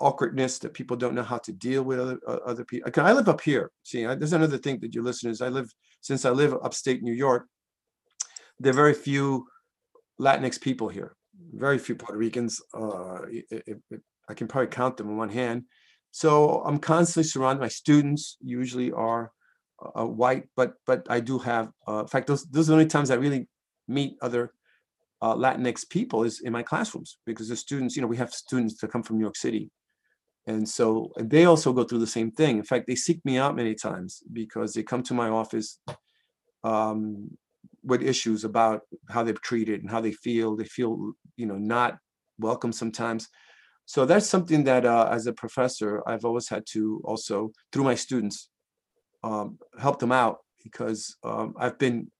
awkwardness 0.00 0.59
that 0.59 0.74
people 0.74 0.96
don't 0.96 1.14
know 1.14 1.22
how 1.22 1.38
to 1.38 1.53
deal 1.53 1.83
with 1.83 2.00
other 2.00 2.18
uh, 2.27 2.38
other 2.46 2.64
people. 2.64 2.90
I 2.96 3.12
live 3.12 3.29
up 3.29 3.40
here. 3.40 3.70
See, 3.83 4.07
I, 4.07 4.14
there's 4.14 4.33
another 4.33 4.59
thing 4.59 4.81
that 4.81 4.94
your 4.94 5.05
listeners. 5.05 5.40
I 5.40 5.48
live 5.48 5.72
since 6.00 6.24
I 6.24 6.31
live 6.31 6.55
upstate 6.62 7.03
New 7.03 7.12
York. 7.12 7.46
There 8.59 8.70
are 8.70 8.74
very 8.74 8.94
few 8.94 9.46
Latinx 10.20 10.61
people 10.61 10.88
here. 10.88 11.16
Very 11.53 11.79
few 11.79 11.94
Puerto 11.94 12.16
Ricans. 12.16 12.61
Uh, 12.72 13.22
it, 13.31 13.44
it, 13.50 13.83
it, 13.90 14.00
I 14.29 14.35
can 14.35 14.48
probably 14.48 14.68
count 14.68 14.96
them 14.96 15.11
on 15.11 15.16
one 15.16 15.29
hand. 15.29 15.64
So 16.11 16.62
I'm 16.64 16.79
constantly 16.79 17.29
surrounded. 17.29 17.61
My 17.61 17.68
students 17.68 18.37
usually 18.40 18.92
are 18.92 19.33
uh, 19.96 20.07
white, 20.07 20.44
but 20.57 20.74
but 20.87 21.07
I 21.11 21.20
do 21.20 21.38
have. 21.38 21.70
Uh, 21.87 22.00
in 22.00 22.07
fact, 22.09 22.29
those 22.29 22.44
those 22.44 22.68
are 22.68 22.72
the 22.72 22.79
only 22.79 22.87
times 22.87 23.11
I 23.11 23.16
really 23.16 23.48
meet 23.88 24.16
other 24.22 24.53
uh, 25.20 25.35
Latinx 25.35 25.88
people 25.88 26.22
is 26.22 26.40
in 26.40 26.53
my 26.53 26.62
classrooms 26.62 27.18
because 27.27 27.48
the 27.48 27.57
students, 27.57 27.96
you 27.96 28.03
know, 28.03 28.09
we 28.09 28.16
have 28.16 28.33
students 28.33 28.81
that 28.81 28.92
come 28.92 29.03
from 29.03 29.16
New 29.16 29.24
York 29.24 29.37
City 29.37 29.70
and 30.46 30.68
so 30.68 31.11
and 31.16 31.31
they 31.31 31.46
also 31.46 31.72
go 31.72 31.85
through 31.85 32.00
the 32.00 32.07
same 32.07 32.31
thing. 32.31 32.59
In 32.59 32.64
fact, 32.64 32.87
they 32.87 32.94
seek 32.94 33.24
me 33.24 33.38
out 33.38 33.57
many 33.57 33.74
times 33.74 34.22
because 34.33 34.74
they 34.74 34.83
come 34.83 35.03
to 35.05 35.14
my 35.14 35.29
office 35.29 35.79
um, 36.62 37.37
with 37.85 38.03
issues 38.03 38.44
about 38.44 38.83
how 39.09 39.23
they're 39.23 39.35
treated 39.35 39.81
and 39.83 39.90
how 39.90 40.01
they 40.01 40.12
feel. 40.12 40.57
They 40.57 40.64
feel, 40.64 41.12
you 41.37 41.47
know, 41.47 41.59
not 41.59 41.99
welcome 42.38 42.73
sometimes. 42.73 43.29
So 43.87 44.07
that's 44.07 44.27
something 44.27 44.64
that, 44.64 44.85
uh, 44.87 45.09
as 45.11 45.27
a 45.27 45.33
professor, 45.33 46.03
I've 46.07 46.25
always 46.25 46.49
had 46.49 46.64
to 46.70 47.03
also, 47.05 47.53
through 47.70 47.85
my 47.85 47.94
students, 47.94 48.49
um, 49.23 49.59
help 49.79 49.99
them 49.99 50.12
out 50.12 50.38
because 50.62 51.16
um, 51.23 51.55
I've 51.59 51.79
been, 51.79 52.11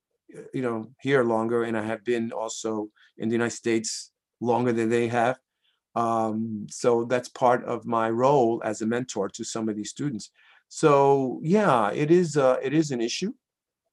you 0.53 0.61
know, 0.61 0.91
here 1.01 1.23
longer, 1.23 1.63
and 1.63 1.77
I 1.77 1.83
have 1.83 2.03
been 2.03 2.31
also 2.31 2.89
in 3.17 3.29
the 3.29 3.33
United 3.33 3.55
States 3.55 4.11
longer 4.41 4.73
than 4.73 4.89
they 4.89 5.07
have. 5.07 5.39
Um, 5.95 6.67
so 6.69 7.05
that's 7.05 7.29
part 7.29 7.63
of 7.63 7.85
my 7.85 8.09
role 8.09 8.61
as 8.63 8.81
a 8.81 8.85
mentor 8.85 9.29
to 9.29 9.43
some 9.43 9.69
of 9.69 9.75
these 9.75 9.89
students. 9.89 10.29
So 10.67 11.39
yeah, 11.41 11.91
it 11.91 12.11
is 12.11 12.37
uh, 12.37 12.57
it 12.61 12.73
is 12.73 12.91
an 12.91 13.01
issue, 13.01 13.33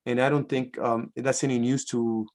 and 0.06 0.20
I 0.20 0.28
don't 0.28 0.48
think 0.48 0.78
um, 0.78 1.12
that's 1.16 1.44
any 1.44 1.58
news 1.58 1.84
to 1.86 2.26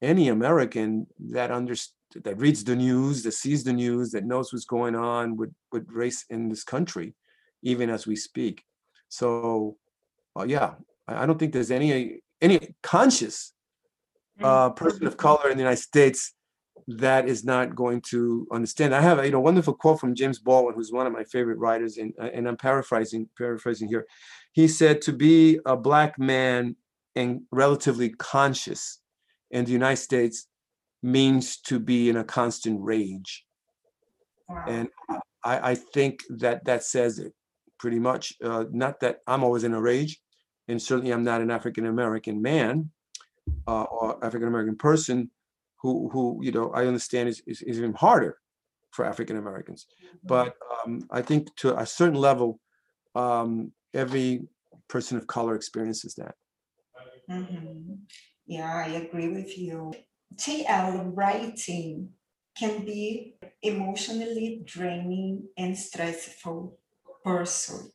any 0.00 0.28
American 0.28 1.06
that 1.18 1.50
understands 1.50 1.94
that 2.14 2.38
reads 2.38 2.64
the 2.64 2.76
news, 2.76 3.22
that 3.22 3.32
sees 3.32 3.64
the 3.64 3.72
news, 3.72 4.10
that 4.12 4.24
knows 4.24 4.52
what's 4.52 4.64
going 4.64 4.94
on 4.94 5.36
with 5.36 5.52
with 5.72 5.86
race 5.90 6.24
in 6.30 6.48
this 6.48 6.64
country, 6.64 7.14
even 7.62 7.90
as 7.90 8.06
we 8.06 8.16
speak. 8.16 8.64
So, 9.08 9.76
uh, 10.38 10.44
yeah, 10.44 10.74
I 11.06 11.26
don't 11.26 11.38
think 11.38 11.52
there's 11.52 11.70
any 11.70 12.20
any 12.40 12.74
conscious 12.82 13.52
uh, 14.42 14.70
person 14.70 15.06
of 15.06 15.16
color 15.16 15.50
in 15.50 15.56
the 15.56 15.62
United 15.62 15.82
States 15.82 16.34
that 16.86 17.28
is 17.28 17.44
not 17.44 17.74
going 17.74 18.00
to 18.00 18.46
understand. 18.50 18.94
I 18.94 19.02
have 19.02 19.18
a 19.18 19.26
you 19.26 19.32
know 19.32 19.40
wonderful 19.40 19.74
quote 19.74 20.00
from 20.00 20.14
James 20.14 20.38
Baldwin, 20.38 20.74
who's 20.74 20.92
one 20.92 21.06
of 21.06 21.12
my 21.12 21.24
favorite 21.24 21.58
writers, 21.58 21.98
and 21.98 22.14
and 22.18 22.48
I'm 22.48 22.56
paraphrasing 22.56 23.28
paraphrasing 23.36 23.88
here. 23.88 24.06
He 24.52 24.68
said, 24.68 25.02
"To 25.02 25.12
be 25.12 25.58
a 25.66 25.76
black 25.76 26.18
man 26.18 26.76
and 27.18 27.42
relatively 27.52 28.10
conscious 28.10 29.00
in 29.50 29.64
the 29.64 29.72
United 29.72 30.02
States 30.02 30.46
means 31.02 31.58
to 31.68 31.78
be 31.78 32.08
in 32.10 32.16
a 32.16 32.24
constant 32.24 32.78
rage." 32.82 33.44
And 34.66 34.88
I, 35.44 35.70
I 35.70 35.74
think 35.74 36.22
that 36.42 36.64
that 36.64 36.82
says 36.84 37.18
it 37.18 37.32
pretty 37.78 37.98
much. 37.98 38.32
Uh, 38.42 38.64
not 38.70 39.00
that 39.00 39.18
I'm 39.26 39.44
always 39.44 39.64
in 39.64 39.74
a 39.74 39.80
rage, 39.80 40.20
and 40.68 40.80
certainly 40.80 41.12
I'm 41.12 41.24
not 41.24 41.40
an 41.40 41.50
African 41.50 41.86
American 41.86 42.42
man 42.42 42.90
uh, 43.66 43.84
or 43.84 44.24
African 44.24 44.48
American 44.48 44.76
person 44.76 45.30
who 45.80 46.08
who 46.12 46.40
you 46.42 46.52
know 46.52 46.70
I 46.70 46.86
understand 46.86 47.28
is, 47.28 47.42
is, 47.46 47.62
is 47.62 47.78
even 47.78 47.94
harder 47.94 48.36
for 48.90 49.04
African 49.04 49.36
Americans. 49.36 49.86
But 50.24 50.54
um, 50.74 51.02
I 51.10 51.22
think 51.22 51.54
to 51.56 51.78
a 51.78 51.86
certain 51.86 52.18
level, 52.18 52.58
um, 53.14 53.72
every 53.94 54.48
person 54.88 55.16
of 55.18 55.26
color 55.26 55.54
experiences 55.54 56.14
that. 56.14 56.34
Mhm. 57.28 57.98
Yeah, 58.46 58.74
I 58.86 58.88
agree 58.88 59.28
with 59.28 59.58
you. 59.58 59.92
JL 60.34 61.14
writing 61.14 62.10
can 62.56 62.84
be 62.84 63.34
emotionally 63.62 64.62
draining 64.64 65.48
and 65.56 65.76
stressful 65.76 66.78
pursuit. 67.24 67.92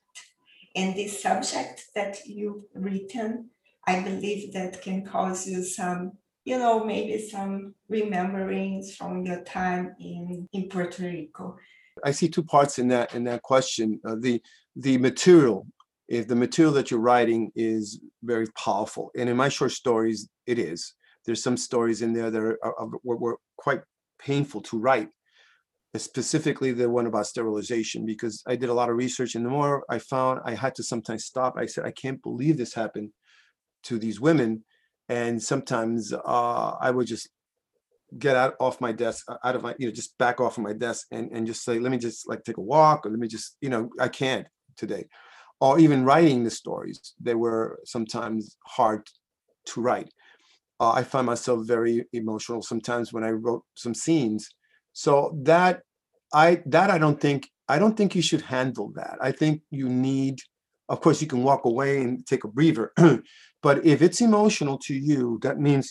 And 0.75 0.95
the 0.95 1.07
subject 1.07 1.85
that 1.95 2.25
you've 2.25 2.63
written, 2.73 3.49
I 3.85 4.01
believe 4.01 4.53
that 4.53 4.81
can 4.81 5.05
cause 5.05 5.47
you 5.47 5.63
some, 5.63 6.13
you 6.45 6.57
know, 6.57 6.83
maybe 6.83 7.27
some 7.27 7.75
rememberings 7.89 8.95
from 8.95 9.25
your 9.25 9.43
time 9.43 9.95
in, 9.99 10.47
in 10.53 10.69
Puerto 10.69 11.03
Rico. 11.03 11.57
I 12.03 12.11
see 12.11 12.27
two 12.27 12.43
parts 12.43 12.79
in 12.79 12.87
that 12.89 13.13
in 13.13 13.23
that 13.25 13.43
question. 13.43 13.99
Uh, 14.05 14.15
the 14.19 14.41
the 14.75 14.97
material, 14.97 15.67
if 16.07 16.27
the 16.27 16.35
material 16.35 16.73
that 16.73 16.91
you're 16.91 16.99
writing 16.99 17.51
is 17.55 17.99
very 18.23 18.47
powerful, 18.57 19.11
and 19.17 19.29
in 19.29 19.37
my 19.37 19.49
short 19.49 19.71
stories, 19.71 20.27
it 20.45 20.59
is. 20.59 20.93
There's 21.25 21.43
some 21.43 21.57
stories 21.57 22.01
in 22.01 22.13
there 22.13 22.29
that 22.29 22.41
are, 22.41 22.57
are, 22.63 22.89
were, 23.03 23.37
quite 23.57 23.81
painful 24.19 24.61
to 24.61 24.77
write, 24.77 25.09
specifically 25.95 26.71
the 26.71 26.89
one 26.89 27.07
about 27.07 27.27
sterilization, 27.27 28.05
because 28.05 28.43
I 28.45 28.55
did 28.55 28.69
a 28.69 28.73
lot 28.73 28.89
of 28.89 28.97
research, 28.97 29.35
and 29.35 29.45
the 29.45 29.49
more 29.49 29.83
I 29.89 29.99
found, 29.99 30.41
I 30.45 30.55
had 30.55 30.75
to 30.75 30.83
sometimes 30.83 31.25
stop. 31.25 31.55
I 31.57 31.65
said, 31.65 31.85
I 31.85 31.91
can't 31.91 32.21
believe 32.21 32.57
this 32.57 32.73
happened 32.73 33.11
to 33.83 33.97
these 33.97 34.19
women, 34.19 34.65
and 35.07 35.41
sometimes 35.41 36.13
uh, 36.13 36.75
I 36.81 36.91
would 36.91 37.07
just 37.07 37.29
get 38.19 38.35
out 38.35 38.55
off 38.59 38.81
my 38.81 38.91
desk 38.91 39.25
uh, 39.27 39.37
out 39.43 39.55
of 39.55 39.63
my 39.63 39.73
you 39.79 39.87
know 39.87 39.91
just 39.91 40.17
back 40.17 40.39
off 40.39 40.57
of 40.57 40.63
my 40.63 40.73
desk 40.73 41.07
and 41.11 41.31
and 41.31 41.47
just 41.47 41.63
say 41.63 41.79
let 41.79 41.91
me 41.91 41.97
just 41.97 42.27
like 42.27 42.43
take 42.43 42.57
a 42.57 42.61
walk 42.61 43.05
or 43.05 43.09
let 43.09 43.19
me 43.19 43.27
just 43.27 43.57
you 43.61 43.69
know 43.69 43.89
i 43.99 44.07
can't 44.07 44.45
today 44.77 45.03
or 45.63 45.80
even 45.80 46.04
writing 46.04 46.43
the 46.43 46.49
stories 46.52 47.13
they 47.21 47.36
were 47.36 47.80
sometimes 47.86 48.58
hard 48.65 49.02
to 49.65 49.80
write. 49.82 50.12
Uh, 50.82 50.91
i 50.99 51.02
find 51.04 51.26
myself 51.26 51.60
very 51.76 51.95
emotional 52.12 52.62
sometimes 52.62 53.13
when 53.13 53.23
i 53.23 53.32
wrote 53.43 53.63
some 53.84 53.95
scenes. 54.04 54.41
So 54.91 55.13
that 55.52 55.76
i 56.34 56.62
that 56.76 56.89
i 56.95 56.97
don't 57.04 57.19
think 57.26 57.41
i 57.73 57.80
don't 57.82 57.95
think 57.97 58.12
you 58.13 58.26
should 58.30 58.45
handle 58.56 58.89
that. 58.99 59.15
I 59.30 59.32
think 59.39 59.62
you 59.82 59.88
need 59.88 60.36
of 60.93 60.97
course 61.04 61.21
you 61.21 61.30
can 61.34 61.43
walk 61.49 61.63
away 61.71 61.91
and 62.04 62.12
take 62.32 62.43
a 62.43 62.54
breather 62.58 62.88
but 63.65 63.76
if 63.93 63.97
it's 64.06 64.21
emotional 64.30 64.78
to 64.88 64.93
you 65.10 65.39
that 65.45 65.58
means 65.67 65.86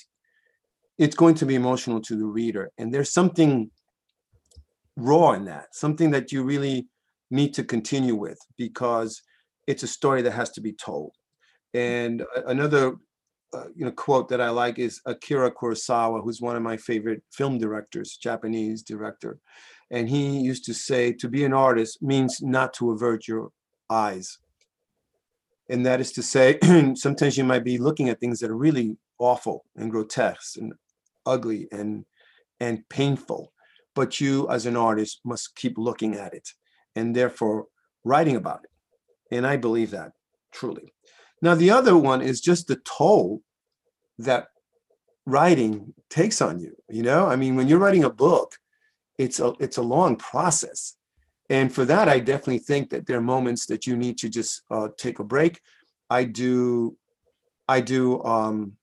it's 1.03 1.17
going 1.23 1.37
to 1.41 1.47
be 1.51 1.57
emotional 1.63 2.01
to 2.09 2.15
the 2.21 2.31
reader 2.41 2.65
and 2.79 2.87
there's 2.93 3.13
something 3.21 3.71
raw 5.11 5.29
in 5.39 5.45
that 5.53 5.67
something 5.85 6.11
that 6.15 6.27
you 6.33 6.41
really 6.53 6.79
need 7.39 7.53
to 7.55 7.65
continue 7.75 8.17
with 8.27 8.41
because 8.65 9.23
it's 9.67 9.83
a 9.83 9.89
story 9.89 10.23
that 10.23 10.33
has 10.33 10.51
to 10.53 10.61
be 10.61 10.73
told. 10.73 11.13
And 11.75 12.25
another 12.47 12.97
uh, 13.55 13.65
you 13.75 13.85
know 13.85 13.91
quote 13.91 14.31
that 14.31 14.41
i 14.41 14.49
like 14.49 14.79
is 14.79 15.03
akira 15.05 15.51
kurosawa 15.51 16.23
who's 16.23 16.41
one 16.41 16.57
of 16.57 16.63
my 16.63 16.75
favorite 16.75 17.23
film 17.31 17.59
directors 17.59 18.17
japanese 18.17 18.83
director. 18.83 19.39
And 19.91 20.09
he 20.09 20.41
used 20.41 20.65
to 20.65 20.75
say 20.75 21.13
to 21.13 21.29
be 21.29 21.45
an 21.45 21.53
artist 21.53 22.03
means 22.03 22.41
not 22.41 22.73
to 22.75 22.93
avert 22.93 23.29
your 23.29 23.51
eyes. 23.91 24.39
And 25.69 25.85
that 25.85 26.01
is 26.01 26.13
to 26.13 26.23
say 26.23 26.59
sometimes 26.95 27.37
you 27.37 27.45
might 27.45 27.65
be 27.65 27.77
looking 27.77 28.09
at 28.09 28.19
things 28.19 28.41
that 28.41 28.51
are 28.51 28.57
really 28.57 28.97
awful 29.19 29.65
and 29.77 29.91
grotesque 29.91 30.57
and 30.57 30.73
ugly 31.27 31.69
and 31.71 32.05
and 32.59 32.89
painful 32.89 33.53
but 33.95 34.21
you 34.21 34.49
as 34.49 34.67
an 34.67 34.77
artist 34.77 35.21
must 35.25 35.55
keep 35.55 35.75
looking 35.77 36.17
at 36.17 36.35
it 36.35 36.49
and 36.97 37.15
therefore 37.15 37.67
writing 38.05 38.37
about 38.37 38.61
it 38.65 38.72
and 39.33 39.47
i 39.47 39.57
believe 39.57 39.91
that 39.91 40.13
truly. 40.53 40.93
Now 41.41 41.55
the 41.57 41.71
other 41.71 41.97
one 41.97 42.23
is 42.23 42.41
just 42.41 42.69
the 42.69 42.81
toll 42.85 43.43
that 44.19 44.49
writing 45.27 45.95
takes 46.11 46.41
on 46.41 46.61
you 46.61 46.77
you 46.89 47.03
know? 47.03 47.27
I 47.27 47.37
mean 47.37 47.57
when 47.57 47.69
you're 47.69 47.79
writing 47.85 48.05
a 48.05 48.11
book 48.11 48.57
it's 49.19 49.41
a 49.41 49.55
it's 49.59 49.79
a 49.79 49.83
long 49.83 50.17
process. 50.17 50.97
And 51.51 51.73
for 51.75 51.85
that 51.87 52.09
i 52.09 52.19
definitely 52.19 52.59
think 52.59 52.91
that 52.91 53.07
there 53.07 53.19
are 53.19 53.23
moments 53.37 53.67
that 53.67 53.87
you 53.87 53.97
need 53.97 54.19
to 54.19 54.29
just 54.29 54.63
uh, 54.71 54.89
take 55.05 55.19
a 55.19 55.25
break. 55.25 55.61
I 56.11 56.25
do 56.25 56.97
i 57.69 57.81
do 57.81 58.23
um 58.25 58.77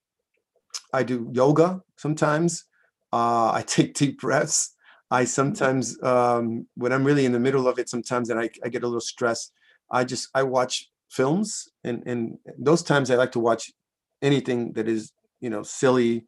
i 0.92 1.02
do 1.02 1.30
yoga 1.32 1.80
sometimes. 1.96 2.64
Uh 3.12 3.50
i 3.58 3.62
take 3.74 3.94
deep 3.94 4.20
breaths. 4.20 4.74
I 5.10 5.24
sometimes 5.24 5.84
um 6.02 6.66
when 6.74 6.92
i'm 6.92 7.04
really 7.04 7.24
in 7.24 7.32
the 7.32 7.46
middle 7.46 7.66
of 7.68 7.78
it 7.78 7.88
sometimes 7.88 8.30
and 8.30 8.38
i, 8.44 8.48
I 8.64 8.68
get 8.68 8.84
a 8.84 8.86
little 8.86 9.08
stressed 9.14 9.52
i 9.90 10.04
just 10.04 10.28
i 10.34 10.42
watch 10.42 10.88
films 11.10 11.68
and 11.84 12.02
and 12.06 12.38
those 12.58 12.82
times 12.82 13.10
i 13.10 13.14
like 13.16 13.32
to 13.32 13.40
watch 13.40 13.72
anything 14.22 14.72
that 14.72 14.88
is 14.88 15.12
you 15.40 15.50
know 15.50 15.62
silly 15.62 16.24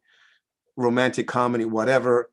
romantic 0.75 1.27
comedy 1.27 1.65
whatever 1.65 2.29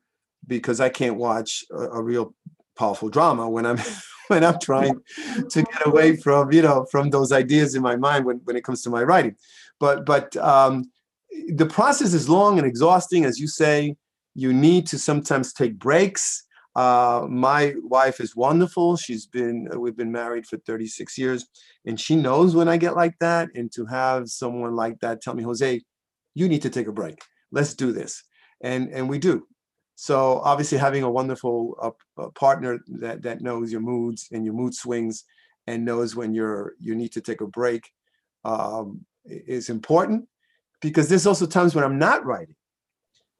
because 0.47 0.79
i 0.79 0.89
can't 0.89 1.15
watch 1.15 1.63
a, 1.71 1.75
a 1.75 2.01
real 2.01 2.33
powerful 2.77 3.09
drama 3.09 3.49
when 3.49 3.65
i'm 3.65 3.77
when 4.27 4.43
i'm 4.43 4.59
trying 4.59 4.99
to 5.49 5.61
get 5.71 5.85
away 5.85 6.15
from 6.15 6.51
you 6.51 6.61
know 6.61 6.85
from 6.89 7.09
those 7.09 7.31
ideas 7.31 7.75
in 7.75 7.81
my 7.81 7.95
mind 7.95 8.25
when, 8.25 8.37
when 8.45 8.55
it 8.55 8.63
comes 8.63 8.81
to 8.81 8.89
my 8.89 9.03
writing. 9.03 9.35
But 9.79 10.05
but 10.05 10.35
um 10.37 10.89
the 11.49 11.65
process 11.65 12.13
is 12.13 12.29
long 12.29 12.57
and 12.57 12.67
exhausting 12.67 13.25
as 13.25 13.39
you 13.39 13.47
say. 13.47 13.95
You 14.33 14.53
need 14.53 14.87
to 14.87 14.97
sometimes 14.97 15.51
take 15.51 15.77
breaks 15.77 16.43
uh, 16.75 17.25
my 17.29 17.73
wife 17.83 18.19
is 18.19 18.35
wonderful. 18.35 18.95
She's 18.95 19.25
been 19.25 19.67
we've 19.77 19.97
been 19.97 20.11
married 20.11 20.45
for 20.47 20.57
36 20.57 21.17
years 21.17 21.45
and 21.85 21.99
she 21.99 22.15
knows 22.15 22.55
when 22.55 22.69
i 22.69 22.77
get 22.77 22.95
like 22.95 23.17
that 23.19 23.49
and 23.55 23.71
to 23.73 23.85
have 23.85 24.29
someone 24.29 24.75
like 24.75 24.97
that 24.99 25.21
tell 25.21 25.33
me 25.33 25.43
jose 25.43 25.81
you 26.33 26.47
need 26.47 26.61
to 26.61 26.69
take 26.69 26.87
a 26.87 26.91
break. 26.91 27.21
Let's 27.51 27.73
do 27.73 27.91
this. 27.91 28.23
And 28.61 28.89
and 28.89 29.09
we 29.09 29.19
do. 29.19 29.47
So 29.95 30.39
obviously 30.43 30.77
having 30.77 31.03
a 31.03 31.11
wonderful 31.11 31.75
uh, 31.81 32.21
uh, 32.21 32.29
partner 32.29 32.79
that 32.99 33.21
that 33.23 33.41
knows 33.41 33.71
your 33.71 33.81
moods 33.81 34.29
and 34.31 34.45
your 34.45 34.53
mood 34.53 34.73
swings 34.73 35.25
and 35.67 35.85
knows 35.85 36.15
when 36.15 36.33
you're 36.33 36.73
you 36.79 36.95
need 36.95 37.11
to 37.13 37.21
take 37.21 37.41
a 37.41 37.47
break 37.47 37.89
um, 38.45 39.05
is 39.25 39.69
important 39.69 40.27
because 40.81 41.07
there's 41.07 41.27
also 41.27 41.45
times 41.45 41.75
when 41.75 41.83
i'm 41.83 41.99
not 41.99 42.25
writing 42.25 42.55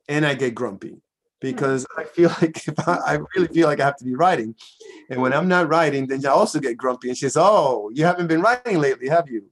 and 0.08 0.24
i 0.24 0.36
get 0.36 0.54
grumpy 0.54 1.02
because 1.42 1.86
i 1.98 2.04
feel 2.04 2.30
like 2.42 2.68
if 2.68 2.88
I, 2.88 2.94
I 3.06 3.20
really 3.36 3.54
feel 3.54 3.68
like 3.68 3.80
i 3.80 3.86
have 3.86 3.98
to 3.98 4.06
be 4.06 4.16
writing. 4.16 4.56
And 5.10 5.22
when 5.22 5.34
i'm 5.34 5.48
not 5.48 5.68
writing 5.68 6.08
then 6.08 6.26
i 6.26 6.30
also 6.30 6.60
get 6.60 6.78
grumpy 6.78 7.10
and 7.10 7.18
she 7.18 7.26
says 7.26 7.38
oh 7.38 7.92
you 7.94 8.06
haven't 8.06 8.28
been 8.28 8.42
writing 8.42 8.80
lately 8.80 9.10
have 9.10 9.30
you? 9.30 9.44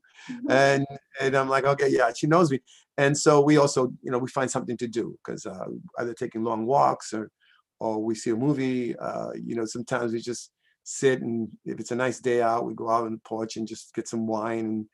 And 0.50 0.86
and 1.20 1.36
i'm 1.36 1.50
like 1.50 1.66
okay 1.66 1.90
yeah 1.90 2.12
she 2.16 2.28
knows 2.28 2.52
me. 2.52 2.60
And 2.98 3.18
so 3.18 3.42
we 3.42 3.58
also 3.58 3.92
you 4.02 4.12
know 4.12 4.20
we 4.20 4.30
find 4.30 4.50
something 4.50 4.78
to 4.78 4.88
do 4.88 5.18
because 5.20 5.46
uh, 5.46 5.66
either 6.00 6.14
taking 6.14 6.44
long 6.44 6.66
walks 6.66 7.14
or 7.14 7.32
or 7.80 8.04
we 8.04 8.14
see 8.14 8.32
a 8.32 8.36
movie 8.36 8.96
uh, 8.98 9.32
you 9.34 9.56
know 9.56 9.66
sometimes 9.66 10.14
we 10.14 10.20
just 10.20 10.52
sit 10.90 11.22
and 11.22 11.50
if 11.66 11.80
it's 11.80 11.92
a 11.92 11.96
nice 11.96 12.20
day 12.20 12.42
out, 12.42 12.66
we 12.66 12.74
go 12.74 12.90
out 12.90 13.06
on 13.06 13.12
the 13.12 13.20
porch 13.20 13.58
and 13.58 13.68
just 13.68 13.94
get 13.94 14.08
some 14.08 14.26
wine 14.26 14.66
and 14.66 14.86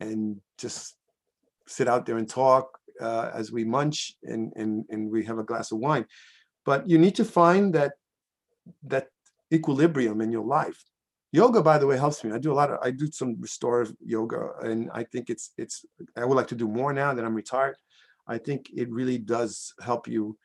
and 0.00 0.40
just 0.58 0.96
sit 1.66 1.88
out 1.88 2.06
there 2.06 2.18
and 2.18 2.28
talk 2.28 2.78
uh, 3.00 3.30
as 3.34 3.50
we 3.50 3.64
munch 3.64 4.14
and, 4.22 4.52
and 4.56 4.84
and 4.90 5.10
we 5.10 5.24
have 5.24 5.38
a 5.38 5.44
glass 5.44 5.72
of 5.72 5.78
wine. 5.78 6.06
But 6.70 6.88
you 6.88 6.98
need 6.98 7.16
to 7.16 7.24
find 7.24 7.74
that 7.74 7.94
that 8.84 9.08
equilibrium 9.52 10.20
in 10.20 10.30
your 10.30 10.44
life. 10.44 10.80
Yoga, 11.32 11.60
by 11.70 11.78
the 11.78 11.86
way, 11.88 11.96
helps 11.96 12.22
me. 12.22 12.30
I 12.30 12.38
do 12.38 12.52
a 12.52 12.58
lot 12.60 12.70
of 12.70 12.78
I 12.80 12.92
do 12.92 13.08
some 13.10 13.34
restorative 13.40 13.96
yoga, 14.14 14.52
and 14.62 14.88
I 14.94 15.02
think 15.02 15.30
it's 15.30 15.50
it's 15.58 15.84
I 16.16 16.24
would 16.24 16.36
like 16.36 16.46
to 16.52 16.60
do 16.62 16.68
more 16.68 16.92
now 16.92 17.12
that 17.12 17.24
I'm 17.24 17.34
retired. 17.34 17.74
I 18.28 18.38
think 18.38 18.60
it 18.82 18.88
really 18.88 19.18
does 19.18 19.74
help 19.88 20.06
you 20.06 20.38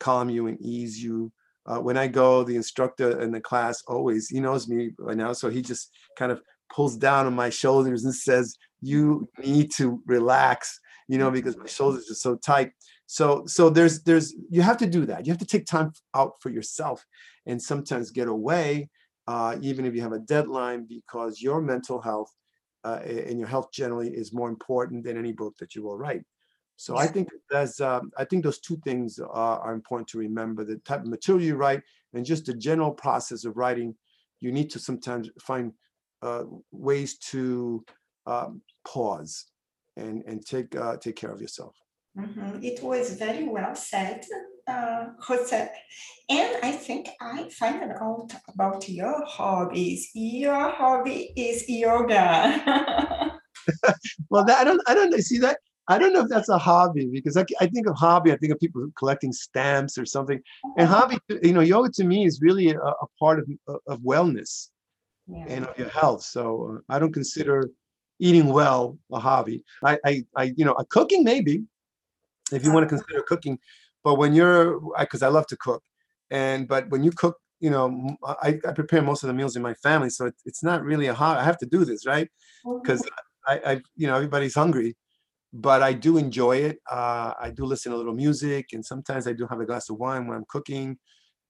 calm 0.00 0.30
you 0.30 0.46
and 0.46 0.58
ease 0.62 0.96
you. 1.06 1.30
Uh, 1.66 1.80
when 1.86 1.98
I 1.98 2.06
go, 2.06 2.44
the 2.44 2.56
instructor 2.56 3.20
in 3.20 3.30
the 3.30 3.42
class 3.50 3.76
always 3.86 4.30
he 4.30 4.40
knows 4.40 4.68
me 4.68 4.92
by 4.98 5.12
now, 5.12 5.34
so 5.34 5.50
he 5.50 5.60
just 5.60 5.90
kind 6.16 6.32
of 6.32 6.40
pulls 6.74 6.96
down 6.96 7.26
on 7.26 7.34
my 7.34 7.50
shoulders 7.50 8.04
and 8.04 8.14
says, 8.14 8.56
"You 8.80 9.28
need 9.44 9.70
to 9.72 10.02
relax," 10.06 10.80
you 11.08 11.18
know, 11.18 11.30
because 11.30 11.58
my 11.58 11.66
shoulders 11.66 12.10
are 12.10 12.22
so 12.26 12.36
tight. 12.36 12.70
So 13.10 13.44
so 13.46 13.70
there's 13.70 14.02
there's 14.02 14.34
you 14.50 14.60
have 14.60 14.76
to 14.76 14.86
do 14.86 15.06
that. 15.06 15.26
You 15.26 15.32
have 15.32 15.40
to 15.40 15.46
take 15.46 15.64
time 15.64 15.92
out 16.14 16.34
for 16.42 16.50
yourself, 16.50 17.06
and 17.46 17.60
sometimes 17.60 18.10
get 18.10 18.28
away, 18.28 18.90
uh, 19.26 19.56
even 19.62 19.86
if 19.86 19.94
you 19.94 20.02
have 20.02 20.12
a 20.12 20.18
deadline, 20.18 20.84
because 20.86 21.40
your 21.40 21.62
mental 21.62 22.02
health 22.02 22.30
uh, 22.84 23.00
and 23.02 23.38
your 23.38 23.48
health 23.48 23.72
generally 23.72 24.10
is 24.10 24.34
more 24.34 24.50
important 24.50 25.04
than 25.04 25.16
any 25.16 25.32
book 25.32 25.56
that 25.56 25.74
you 25.74 25.82
will 25.82 25.96
write. 25.96 26.22
So 26.76 26.98
I 26.98 27.06
think 27.06 27.30
there's, 27.50 27.80
um, 27.80 28.12
I 28.18 28.24
think 28.26 28.44
those 28.44 28.60
two 28.60 28.76
things 28.84 29.18
are, 29.18 29.58
are, 29.58 29.72
important 29.72 30.08
to 30.10 30.18
remember: 30.18 30.62
the 30.62 30.76
type 30.76 31.00
of 31.00 31.06
material 31.06 31.46
you 31.46 31.56
write, 31.56 31.80
and 32.12 32.26
just 32.26 32.44
the 32.44 32.52
general 32.52 32.92
process 32.92 33.46
of 33.46 33.56
writing. 33.56 33.94
You 34.40 34.52
need 34.52 34.68
to 34.72 34.78
sometimes 34.78 35.30
find 35.40 35.72
uh, 36.20 36.44
ways 36.70 37.16
to 37.30 37.86
um, 38.26 38.60
pause 38.86 39.46
and 39.96 40.22
and 40.26 40.44
take 40.44 40.76
uh, 40.76 40.98
take 40.98 41.16
care 41.16 41.32
of 41.32 41.40
yourself. 41.40 41.74
Mm-hmm. 42.18 42.62
It 42.62 42.82
was 42.82 43.14
very 43.14 43.48
well 43.48 43.74
said, 43.74 44.24
uh, 44.66 45.06
Jose. 45.20 45.70
And 46.28 46.56
I 46.62 46.72
think 46.72 47.08
I 47.20 47.48
find 47.50 47.92
out 47.92 48.32
about 48.52 48.88
your 48.88 49.24
hobbies. 49.24 50.10
Your 50.14 50.70
hobby 50.70 51.32
is 51.36 51.68
yoga. 51.68 52.60
well, 54.30 54.44
that, 54.44 54.58
I 54.58 54.64
don't, 54.64 54.82
I 54.88 54.94
don't 54.94 55.14
see 55.22 55.38
that. 55.38 55.58
I 55.90 55.98
don't 55.98 56.12
know 56.12 56.22
if 56.22 56.28
that's 56.28 56.50
a 56.50 56.58
hobby 56.58 57.06
because 57.06 57.36
I, 57.36 57.46
I 57.60 57.66
think 57.66 57.86
of 57.86 57.96
hobby, 57.96 58.32
I 58.32 58.36
think 58.36 58.52
of 58.52 58.60
people 58.60 58.86
collecting 58.98 59.32
stamps 59.32 59.96
or 59.96 60.04
something. 60.04 60.40
And 60.76 60.88
uh-huh. 60.88 61.00
hobby, 61.00 61.18
you 61.42 61.54
know, 61.54 61.60
yoga 61.60 61.90
to 61.92 62.04
me 62.04 62.26
is 62.26 62.42
really 62.42 62.70
a, 62.70 62.78
a 62.78 63.06
part 63.18 63.38
of, 63.38 63.48
of 63.86 64.00
wellness 64.00 64.68
yeah. 65.28 65.46
and 65.48 65.66
of 65.66 65.78
your 65.78 65.88
health. 65.88 66.22
So 66.22 66.76
uh, 66.76 66.94
I 66.94 66.98
don't 66.98 67.12
consider 67.12 67.70
eating 68.18 68.48
well 68.48 68.98
a 69.12 69.18
hobby. 69.18 69.62
I, 69.82 69.98
I, 70.04 70.24
I, 70.36 70.52
you 70.56 70.64
know, 70.64 70.72
a 70.72 70.84
cooking 70.84 71.24
maybe, 71.24 71.62
if 72.52 72.64
you 72.64 72.72
want 72.72 72.88
to 72.88 72.96
consider 72.96 73.22
cooking, 73.22 73.58
but 74.04 74.16
when 74.16 74.34
you're, 74.34 74.80
because 74.98 75.22
I, 75.22 75.26
I 75.26 75.30
love 75.30 75.46
to 75.48 75.56
cook, 75.56 75.82
and 76.30 76.68
but 76.68 76.88
when 76.90 77.02
you 77.02 77.10
cook, 77.10 77.36
you 77.60 77.70
know, 77.70 78.16
I, 78.24 78.58
I 78.66 78.72
prepare 78.72 79.02
most 79.02 79.22
of 79.22 79.28
the 79.28 79.34
meals 79.34 79.56
in 79.56 79.62
my 79.62 79.74
family, 79.74 80.10
so 80.10 80.26
it, 80.26 80.34
it's 80.44 80.62
not 80.62 80.84
really 80.84 81.06
a 81.06 81.14
hobby. 81.14 81.40
I 81.40 81.44
have 81.44 81.58
to 81.58 81.66
do 81.66 81.84
this, 81.84 82.06
right? 82.06 82.28
Because 82.82 83.02
mm-hmm. 83.02 83.66
I, 83.66 83.72
I, 83.72 83.80
you 83.96 84.06
know, 84.06 84.16
everybody's 84.16 84.54
hungry 84.54 84.96
but 85.52 85.82
I 85.82 85.92
do 85.92 86.18
enjoy 86.18 86.58
it. 86.58 86.78
Uh, 86.90 87.32
I 87.40 87.50
do 87.50 87.64
listen 87.64 87.92
to 87.92 87.96
a 87.96 87.98
little 87.98 88.14
music, 88.14 88.68
and 88.72 88.84
sometimes 88.84 89.26
I 89.26 89.32
do 89.32 89.46
have 89.46 89.60
a 89.60 89.66
glass 89.66 89.88
of 89.88 89.96
wine 89.96 90.26
when 90.26 90.36
I'm 90.36 90.44
cooking, 90.48 90.98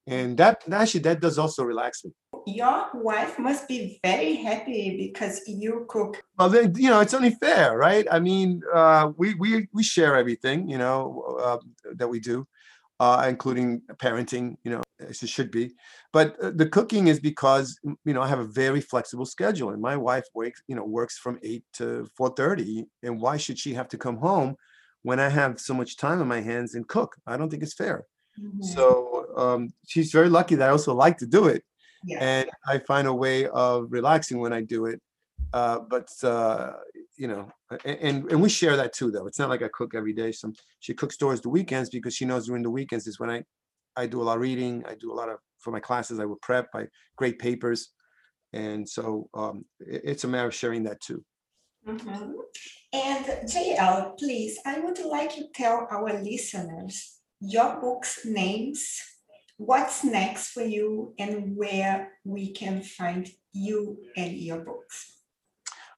and 0.07 0.37
that 0.37 0.63
actually 0.71 1.01
that 1.01 1.19
does 1.19 1.37
also 1.37 1.63
relax 1.63 2.03
me. 2.03 2.11
Your 2.45 2.89
wife 2.93 3.37
must 3.37 3.67
be 3.67 3.99
very 4.03 4.35
happy 4.35 4.97
because 4.97 5.41
you 5.47 5.85
cook. 5.89 6.23
Well, 6.37 6.49
then 6.49 6.73
you 6.75 6.89
know 6.89 6.99
it's 6.99 7.13
only 7.13 7.31
fair, 7.31 7.77
right? 7.77 8.07
I 8.11 8.19
mean, 8.19 8.61
uh, 8.73 9.11
we 9.17 9.35
we 9.35 9.67
we 9.73 9.83
share 9.83 10.15
everything, 10.15 10.69
you 10.69 10.77
know, 10.77 11.37
uh, 11.39 11.57
that 11.95 12.07
we 12.07 12.19
do, 12.19 12.47
uh, 12.99 13.25
including 13.27 13.81
parenting. 13.97 14.57
You 14.63 14.71
know, 14.71 14.83
as 14.99 15.23
it 15.23 15.29
should 15.29 15.51
be. 15.51 15.71
But 16.11 16.39
uh, 16.41 16.51
the 16.55 16.67
cooking 16.67 17.07
is 17.07 17.19
because 17.19 17.79
you 17.83 18.13
know 18.13 18.21
I 18.21 18.27
have 18.27 18.39
a 18.39 18.45
very 18.45 18.81
flexible 18.81 19.25
schedule, 19.25 19.71
and 19.71 19.81
my 19.81 19.95
wife 19.95 20.25
works 20.33 20.61
you 20.67 20.75
know 20.75 20.83
works 20.83 21.17
from 21.17 21.39
eight 21.43 21.63
to 21.73 22.09
four 22.15 22.29
thirty. 22.29 22.85
And 23.03 23.19
why 23.19 23.37
should 23.37 23.59
she 23.59 23.73
have 23.73 23.87
to 23.89 23.97
come 23.97 24.17
home 24.17 24.55
when 25.03 25.19
I 25.19 25.29
have 25.29 25.59
so 25.59 25.73
much 25.73 25.97
time 25.97 26.21
on 26.21 26.27
my 26.27 26.41
hands 26.41 26.75
and 26.75 26.87
cook? 26.87 27.15
I 27.27 27.37
don't 27.37 27.49
think 27.49 27.63
it's 27.63 27.73
fair. 27.73 28.05
Mm-hmm. 28.39 28.63
So 28.63 29.18
um, 29.39 29.69
she's 29.87 30.11
very 30.11 30.29
lucky 30.29 30.55
that 30.55 30.69
I 30.69 30.71
also 30.71 30.93
like 30.93 31.17
to 31.19 31.27
do 31.27 31.47
it, 31.47 31.63
yes. 32.05 32.21
and 32.21 32.49
I 32.67 32.79
find 32.79 33.07
a 33.07 33.13
way 33.13 33.47
of 33.47 33.87
relaxing 33.89 34.39
when 34.39 34.53
I 34.53 34.61
do 34.61 34.85
it. 34.85 35.01
Uh, 35.53 35.79
but 35.79 36.09
uh, 36.23 36.73
you 37.17 37.27
know, 37.27 37.49
and 37.85 38.29
and 38.29 38.41
we 38.41 38.49
share 38.49 38.75
that 38.75 38.93
too. 38.93 39.11
Though 39.11 39.27
it's 39.27 39.39
not 39.39 39.49
like 39.49 39.63
I 39.63 39.69
cook 39.73 39.95
every 39.95 40.13
day. 40.13 40.31
Some 40.31 40.53
she 40.79 40.93
cooks 40.93 41.17
towards 41.17 41.41
the 41.41 41.49
weekends 41.49 41.89
because 41.89 42.13
she 42.15 42.25
knows 42.25 42.45
during 42.47 42.63
the 42.63 42.69
weekends 42.69 43.07
is 43.07 43.19
when 43.19 43.29
I 43.29 43.43
I 43.95 44.05
do 44.05 44.21
a 44.21 44.23
lot 44.23 44.35
of 44.35 44.41
reading. 44.41 44.83
I 44.87 44.95
do 44.95 45.11
a 45.11 45.15
lot 45.15 45.29
of 45.29 45.39
for 45.57 45.71
my 45.71 45.79
classes. 45.79 46.19
I 46.19 46.25
would 46.25 46.41
prep. 46.41 46.67
I 46.75 46.87
grade 47.17 47.39
papers, 47.39 47.89
and 48.53 48.87
so 48.87 49.29
um, 49.33 49.65
it, 49.79 50.01
it's 50.05 50.23
a 50.23 50.27
matter 50.27 50.47
of 50.47 50.55
sharing 50.55 50.83
that 50.83 51.01
too. 51.01 51.23
Mm-hmm. 51.87 52.31
And 52.91 53.25
JL, 53.25 54.17
please, 54.17 54.57
I 54.65 54.79
would 54.79 54.99
like 54.99 55.37
you 55.37 55.43
to 55.43 55.49
tell 55.53 55.87
our 55.91 56.21
listeners 56.21 57.19
your 57.39 57.79
book's 57.79 58.25
names, 58.25 58.99
what's 59.59 60.03
next 60.03 60.51
for 60.51 60.63
you, 60.63 61.13
and 61.19 61.55
where 61.55 62.13
we 62.23 62.51
can 62.51 62.81
find 62.81 63.29
you 63.51 63.97
and 64.15 64.37
your 64.37 64.59
books. 64.59 65.17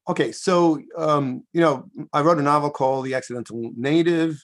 Okay, 0.10 0.32
so 0.32 0.82
um, 0.98 1.44
you 1.54 1.62
know, 1.62 1.86
I 2.12 2.22
wrote 2.22 2.40
a 2.40 2.42
novel 2.42 2.72
called 2.72 3.06
The 3.06 3.14
Accidental 3.14 3.72
Native 3.76 4.42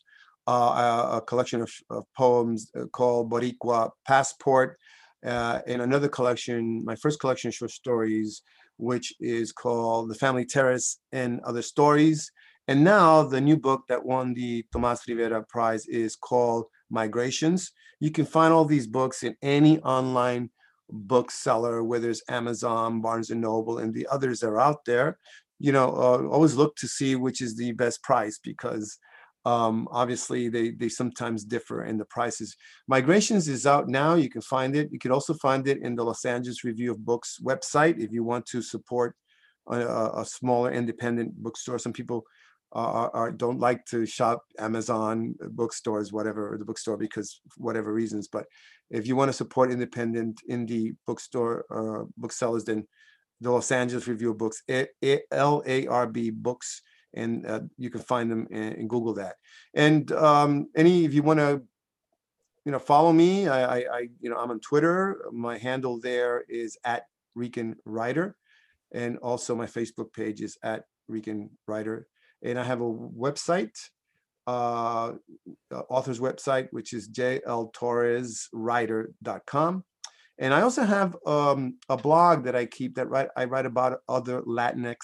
uh, 0.48 1.18
a, 1.18 1.22
collection 1.22 1.62
of, 1.62 1.72
of, 1.90 2.06
poems 2.16 2.72
uh, 2.80 2.86
called 2.86 3.30
Boricua 3.30 3.90
Passport, 4.08 4.78
uh, 5.26 5.60
and 5.68 5.82
another 5.82 6.08
collection, 6.08 6.86
my 6.86 6.96
first 6.96 7.20
collection 7.20 7.50
of 7.50 7.56
short 7.56 7.72
stories, 7.72 8.44
which 8.78 9.14
is 9.20 9.52
called 9.52 10.10
The 10.10 10.16
Family 10.16 10.46
Terrace 10.46 11.00
and 11.12 11.42
Other 11.42 11.62
Stories. 11.62 12.32
And 12.70 12.84
now 12.84 13.24
the 13.24 13.42
new 13.42 13.58
book 13.58 13.82
that 13.90 14.06
won 14.06 14.34
the 14.34 14.64
Tomas 14.72 15.02
Rivera 15.08 15.44
Prize 15.50 15.86
is 15.88 16.16
called 16.16 16.66
Migrations. 16.90 17.72
You 18.00 18.12
can 18.12 18.26
find 18.26 18.54
all 18.54 18.66
these 18.66 18.88
books 18.88 19.24
in 19.24 19.36
any 19.42 19.80
online 19.80 20.50
bookseller, 20.90 21.84
whether 21.84 22.10
it's 22.10 22.24
Amazon, 22.30 23.02
Barnes 23.02 23.30
and 23.30 23.42
Noble, 23.42 23.80
and 23.80 23.94
the 23.94 24.08
others 24.10 24.40
that 24.40 24.48
are 24.48 24.60
out 24.60 24.86
there. 24.86 25.18
You 25.60 25.72
know, 25.72 25.90
uh, 25.90 26.28
always 26.28 26.56
look 26.56 26.76
to 26.78 26.88
see 26.88 27.16
which 27.16 27.42
is 27.42 27.56
the 27.56 27.72
best 27.72 28.04
price 28.04 28.40
because 28.42 28.98
um, 29.48 29.88
obviously, 29.92 30.50
they 30.50 30.72
they 30.72 30.90
sometimes 30.90 31.46
differ 31.46 31.86
in 31.86 31.98
the 31.98 32.04
prices. 32.04 32.58
Migrations 32.90 33.48
is 33.48 33.66
out 33.66 33.88
now. 33.88 34.16
You 34.16 34.30
can 34.30 34.42
find 34.42 34.76
it. 34.76 34.90
You 34.92 35.00
can 35.00 35.12
also 35.12 35.34
find 35.36 35.66
it 35.70 35.82
in 35.82 35.96
the 35.96 36.04
Los 36.04 36.26
Angeles 36.26 36.66
Review 36.66 36.92
of 36.92 37.06
Books 37.06 37.40
website 37.42 37.98
if 37.98 38.12
you 38.12 38.26
want 38.26 38.46
to 38.48 38.62
support 38.62 39.16
a, 39.70 39.80
a 40.22 40.26
smaller 40.26 40.74
independent 40.74 41.34
bookstore. 41.42 41.80
Some 41.80 41.94
people 41.94 42.26
are, 42.72 43.10
are, 43.14 43.32
don't 43.32 43.60
like 43.60 43.86
to 43.86 44.06
shop 44.06 44.44
Amazon 44.60 45.36
bookstores, 45.52 46.12
whatever 46.12 46.56
the 46.60 46.66
bookstore, 46.66 46.98
because 46.98 47.42
whatever 47.58 47.94
reasons. 47.94 48.28
But 48.28 48.46
if 48.90 49.08
you 49.08 49.16
want 49.16 49.30
to 49.30 49.34
support 49.34 49.72
independent 49.72 50.42
indie 50.50 50.96
bookstore 51.06 51.66
uh, 51.72 52.06
booksellers, 52.18 52.66
then 52.66 52.88
the 53.42 53.52
Los 53.52 53.72
Angeles 53.72 54.08
Review 54.08 54.32
of 54.32 54.38
Books, 54.38 54.64
L 55.32 55.64
A 55.66 55.88
R 55.88 56.08
B 56.08 56.30
Books 56.30 56.82
and 57.14 57.46
uh, 57.48 57.62
you 57.78 57.90
can 57.90 58.02
find 58.02 58.32
them 58.32 58.48
and, 58.52 58.90
Google 58.90 59.14
that. 59.16 59.36
And 59.74 60.12
um, 60.12 60.68
any, 60.76 61.06
if 61.06 61.14
you 61.14 61.24
want 61.24 61.40
to, 61.40 61.62
you 62.66 62.72
know, 62.72 62.80
follow 62.80 63.14
me, 63.14 63.48
I, 63.48 63.64
I, 63.64 63.78
I, 63.78 64.08
you 64.20 64.30
know, 64.30 64.38
I'm 64.38 64.52
on 64.52 64.60
Twitter. 64.60 65.22
My 65.32 65.58
handle 65.58 66.00
there 66.00 66.44
is 66.50 66.78
at 66.84 67.04
Rican 67.34 67.76
Writer, 67.86 68.36
and 68.92 69.18
also 69.18 69.56
my 69.56 69.66
Facebook 69.66 70.14
page 70.14 70.42
is 70.42 70.58
at 70.64 70.84
Rican 71.08 71.50
Writer. 71.68 72.08
And 72.44 72.60
I 72.60 72.64
have 72.64 72.82
a 72.82 72.92
website, 72.92 73.76
uh, 74.46 75.14
author's 75.90 76.20
website, 76.20 76.68
which 76.72 76.94
is 76.94 77.10
jltorreswriter.com. 77.10 79.84
And 80.40 80.54
I 80.54 80.62
also 80.62 80.84
have 80.84 81.18
um, 81.26 81.80
a 81.90 81.98
blog 81.98 82.44
that 82.44 82.56
I 82.56 82.68
keep 82.68 82.94
that 82.96 83.10
write, 83.10 83.30
I 83.36 83.46
write 83.46 83.66
about 83.66 84.02
other 84.08 84.44
Latinx 84.44 84.98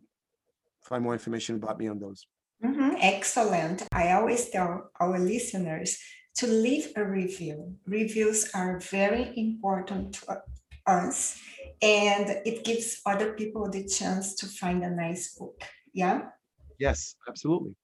find 0.84 1.02
more 1.02 1.12
information 1.12 1.56
about 1.56 1.78
me 1.78 1.88
on 1.88 1.98
those. 1.98 2.26
Mm-hmm. 2.64 2.96
Excellent. 3.00 3.82
I 3.92 4.12
always 4.12 4.48
tell 4.50 4.90
our 5.00 5.18
listeners 5.18 5.98
to 6.36 6.46
leave 6.46 6.92
a 6.96 7.04
review. 7.04 7.74
Reviews 7.86 8.50
are 8.54 8.80
very 8.80 9.32
important 9.36 10.14
to 10.14 10.42
us, 10.86 11.40
and 11.82 12.28
it 12.44 12.64
gives 12.64 13.00
other 13.06 13.32
people 13.34 13.70
the 13.70 13.86
chance 13.86 14.34
to 14.36 14.46
find 14.46 14.82
a 14.84 14.90
nice 14.90 15.34
book 15.34 15.60
Yeah. 15.92 16.30
Yes, 16.78 17.16
absolutely. 17.28 17.74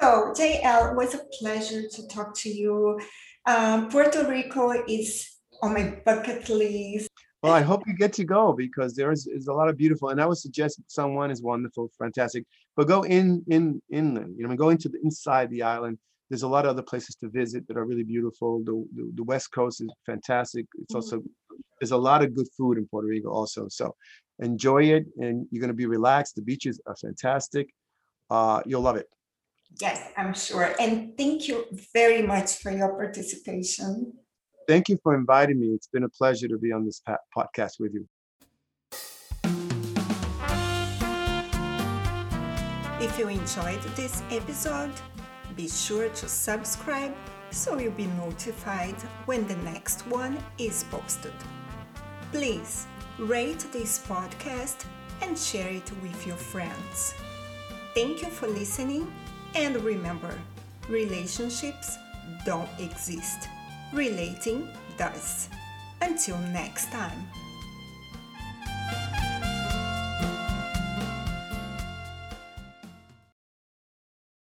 So, 0.00 0.32
JL, 0.36 0.92
it 0.92 0.96
was 0.96 1.14
a 1.14 1.24
pleasure 1.38 1.82
to 1.88 2.08
talk 2.08 2.36
to 2.38 2.48
you. 2.48 3.00
Um, 3.46 3.88
Puerto 3.88 4.28
Rico 4.28 4.70
is 4.88 5.38
on 5.62 5.74
my 5.74 6.00
bucket 6.04 6.48
list. 6.48 7.08
Well, 7.42 7.52
I 7.52 7.60
hope 7.60 7.86
you 7.86 7.94
get 7.94 8.12
to 8.14 8.24
go 8.24 8.52
because 8.52 8.96
there 8.96 9.12
is, 9.12 9.28
is 9.28 9.46
a 9.46 9.52
lot 9.52 9.68
of 9.68 9.76
beautiful, 9.76 10.08
and 10.08 10.20
I 10.20 10.26
would 10.26 10.38
suggest 10.38 10.80
San 10.88 11.14
Juan 11.14 11.30
is 11.30 11.40
wonderful, 11.40 11.88
fantastic. 11.96 12.44
But 12.76 12.88
go 12.88 13.02
in 13.02 13.44
in 13.48 13.80
inland, 13.90 14.34
you 14.36 14.46
know, 14.46 14.56
go 14.56 14.70
into 14.70 14.88
the 14.88 14.98
inside 15.04 15.50
the 15.50 15.62
island. 15.62 15.98
There's 16.28 16.42
a 16.42 16.48
lot 16.48 16.64
of 16.64 16.70
other 16.70 16.82
places 16.82 17.14
to 17.16 17.28
visit 17.28 17.66
that 17.68 17.76
are 17.76 17.84
really 17.84 18.02
beautiful. 18.02 18.62
The 18.64 18.84
the, 18.96 19.12
the 19.14 19.22
West 19.22 19.52
Coast 19.52 19.80
is 19.80 19.90
fantastic. 20.04 20.66
It's 20.82 20.94
also 20.94 21.22
there's 21.80 21.92
a 21.92 21.96
lot 21.96 22.24
of 22.24 22.34
good 22.34 22.48
food 22.56 22.76
in 22.76 22.88
Puerto 22.88 23.06
Rico 23.06 23.30
also. 23.30 23.68
So 23.68 23.94
enjoy 24.40 24.84
it, 24.96 25.06
and 25.18 25.46
you're 25.52 25.60
gonna 25.60 25.74
be 25.74 25.86
relaxed. 25.86 26.34
The 26.34 26.42
beaches 26.42 26.80
are 26.86 26.96
fantastic. 26.96 27.68
Uh, 28.30 28.62
you'll 28.66 28.82
love 28.82 28.96
it. 28.96 29.06
Yes, 29.80 30.10
I'm 30.16 30.34
sure. 30.34 30.74
And 30.80 31.16
thank 31.16 31.46
you 31.46 31.66
very 31.94 32.22
much 32.22 32.56
for 32.56 32.72
your 32.72 32.94
participation. 32.96 34.14
Thank 34.68 34.90
you 34.90 34.98
for 35.02 35.14
inviting 35.14 35.58
me. 35.58 35.68
It's 35.68 35.86
been 35.86 36.04
a 36.04 36.10
pleasure 36.10 36.46
to 36.46 36.58
be 36.58 36.72
on 36.72 36.84
this 36.84 37.00
podcast 37.34 37.80
with 37.80 37.94
you. 37.94 38.06
If 43.00 43.18
you 43.18 43.28
enjoyed 43.28 43.80
this 43.96 44.22
episode, 44.30 44.92
be 45.56 45.68
sure 45.68 46.10
to 46.10 46.28
subscribe 46.28 47.14
so 47.50 47.78
you'll 47.78 47.92
be 47.92 48.08
notified 48.08 48.96
when 49.24 49.46
the 49.46 49.56
next 49.56 50.06
one 50.06 50.36
is 50.58 50.84
posted. 50.90 51.32
Please 52.30 52.86
rate 53.18 53.64
this 53.72 53.98
podcast 54.06 54.84
and 55.22 55.38
share 55.38 55.70
it 55.70 55.90
with 56.02 56.26
your 56.26 56.36
friends. 56.36 57.14
Thank 57.94 58.20
you 58.20 58.28
for 58.28 58.46
listening, 58.48 59.10
and 59.54 59.76
remember 59.82 60.38
relationships 60.90 61.96
don't 62.44 62.68
exist, 62.78 63.48
relating 63.92 64.68
does. 64.96 65.48
Until 66.00 66.38
next 66.38 66.90
time. 66.92 67.28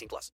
18 0.00 0.08
plus. 0.08 0.32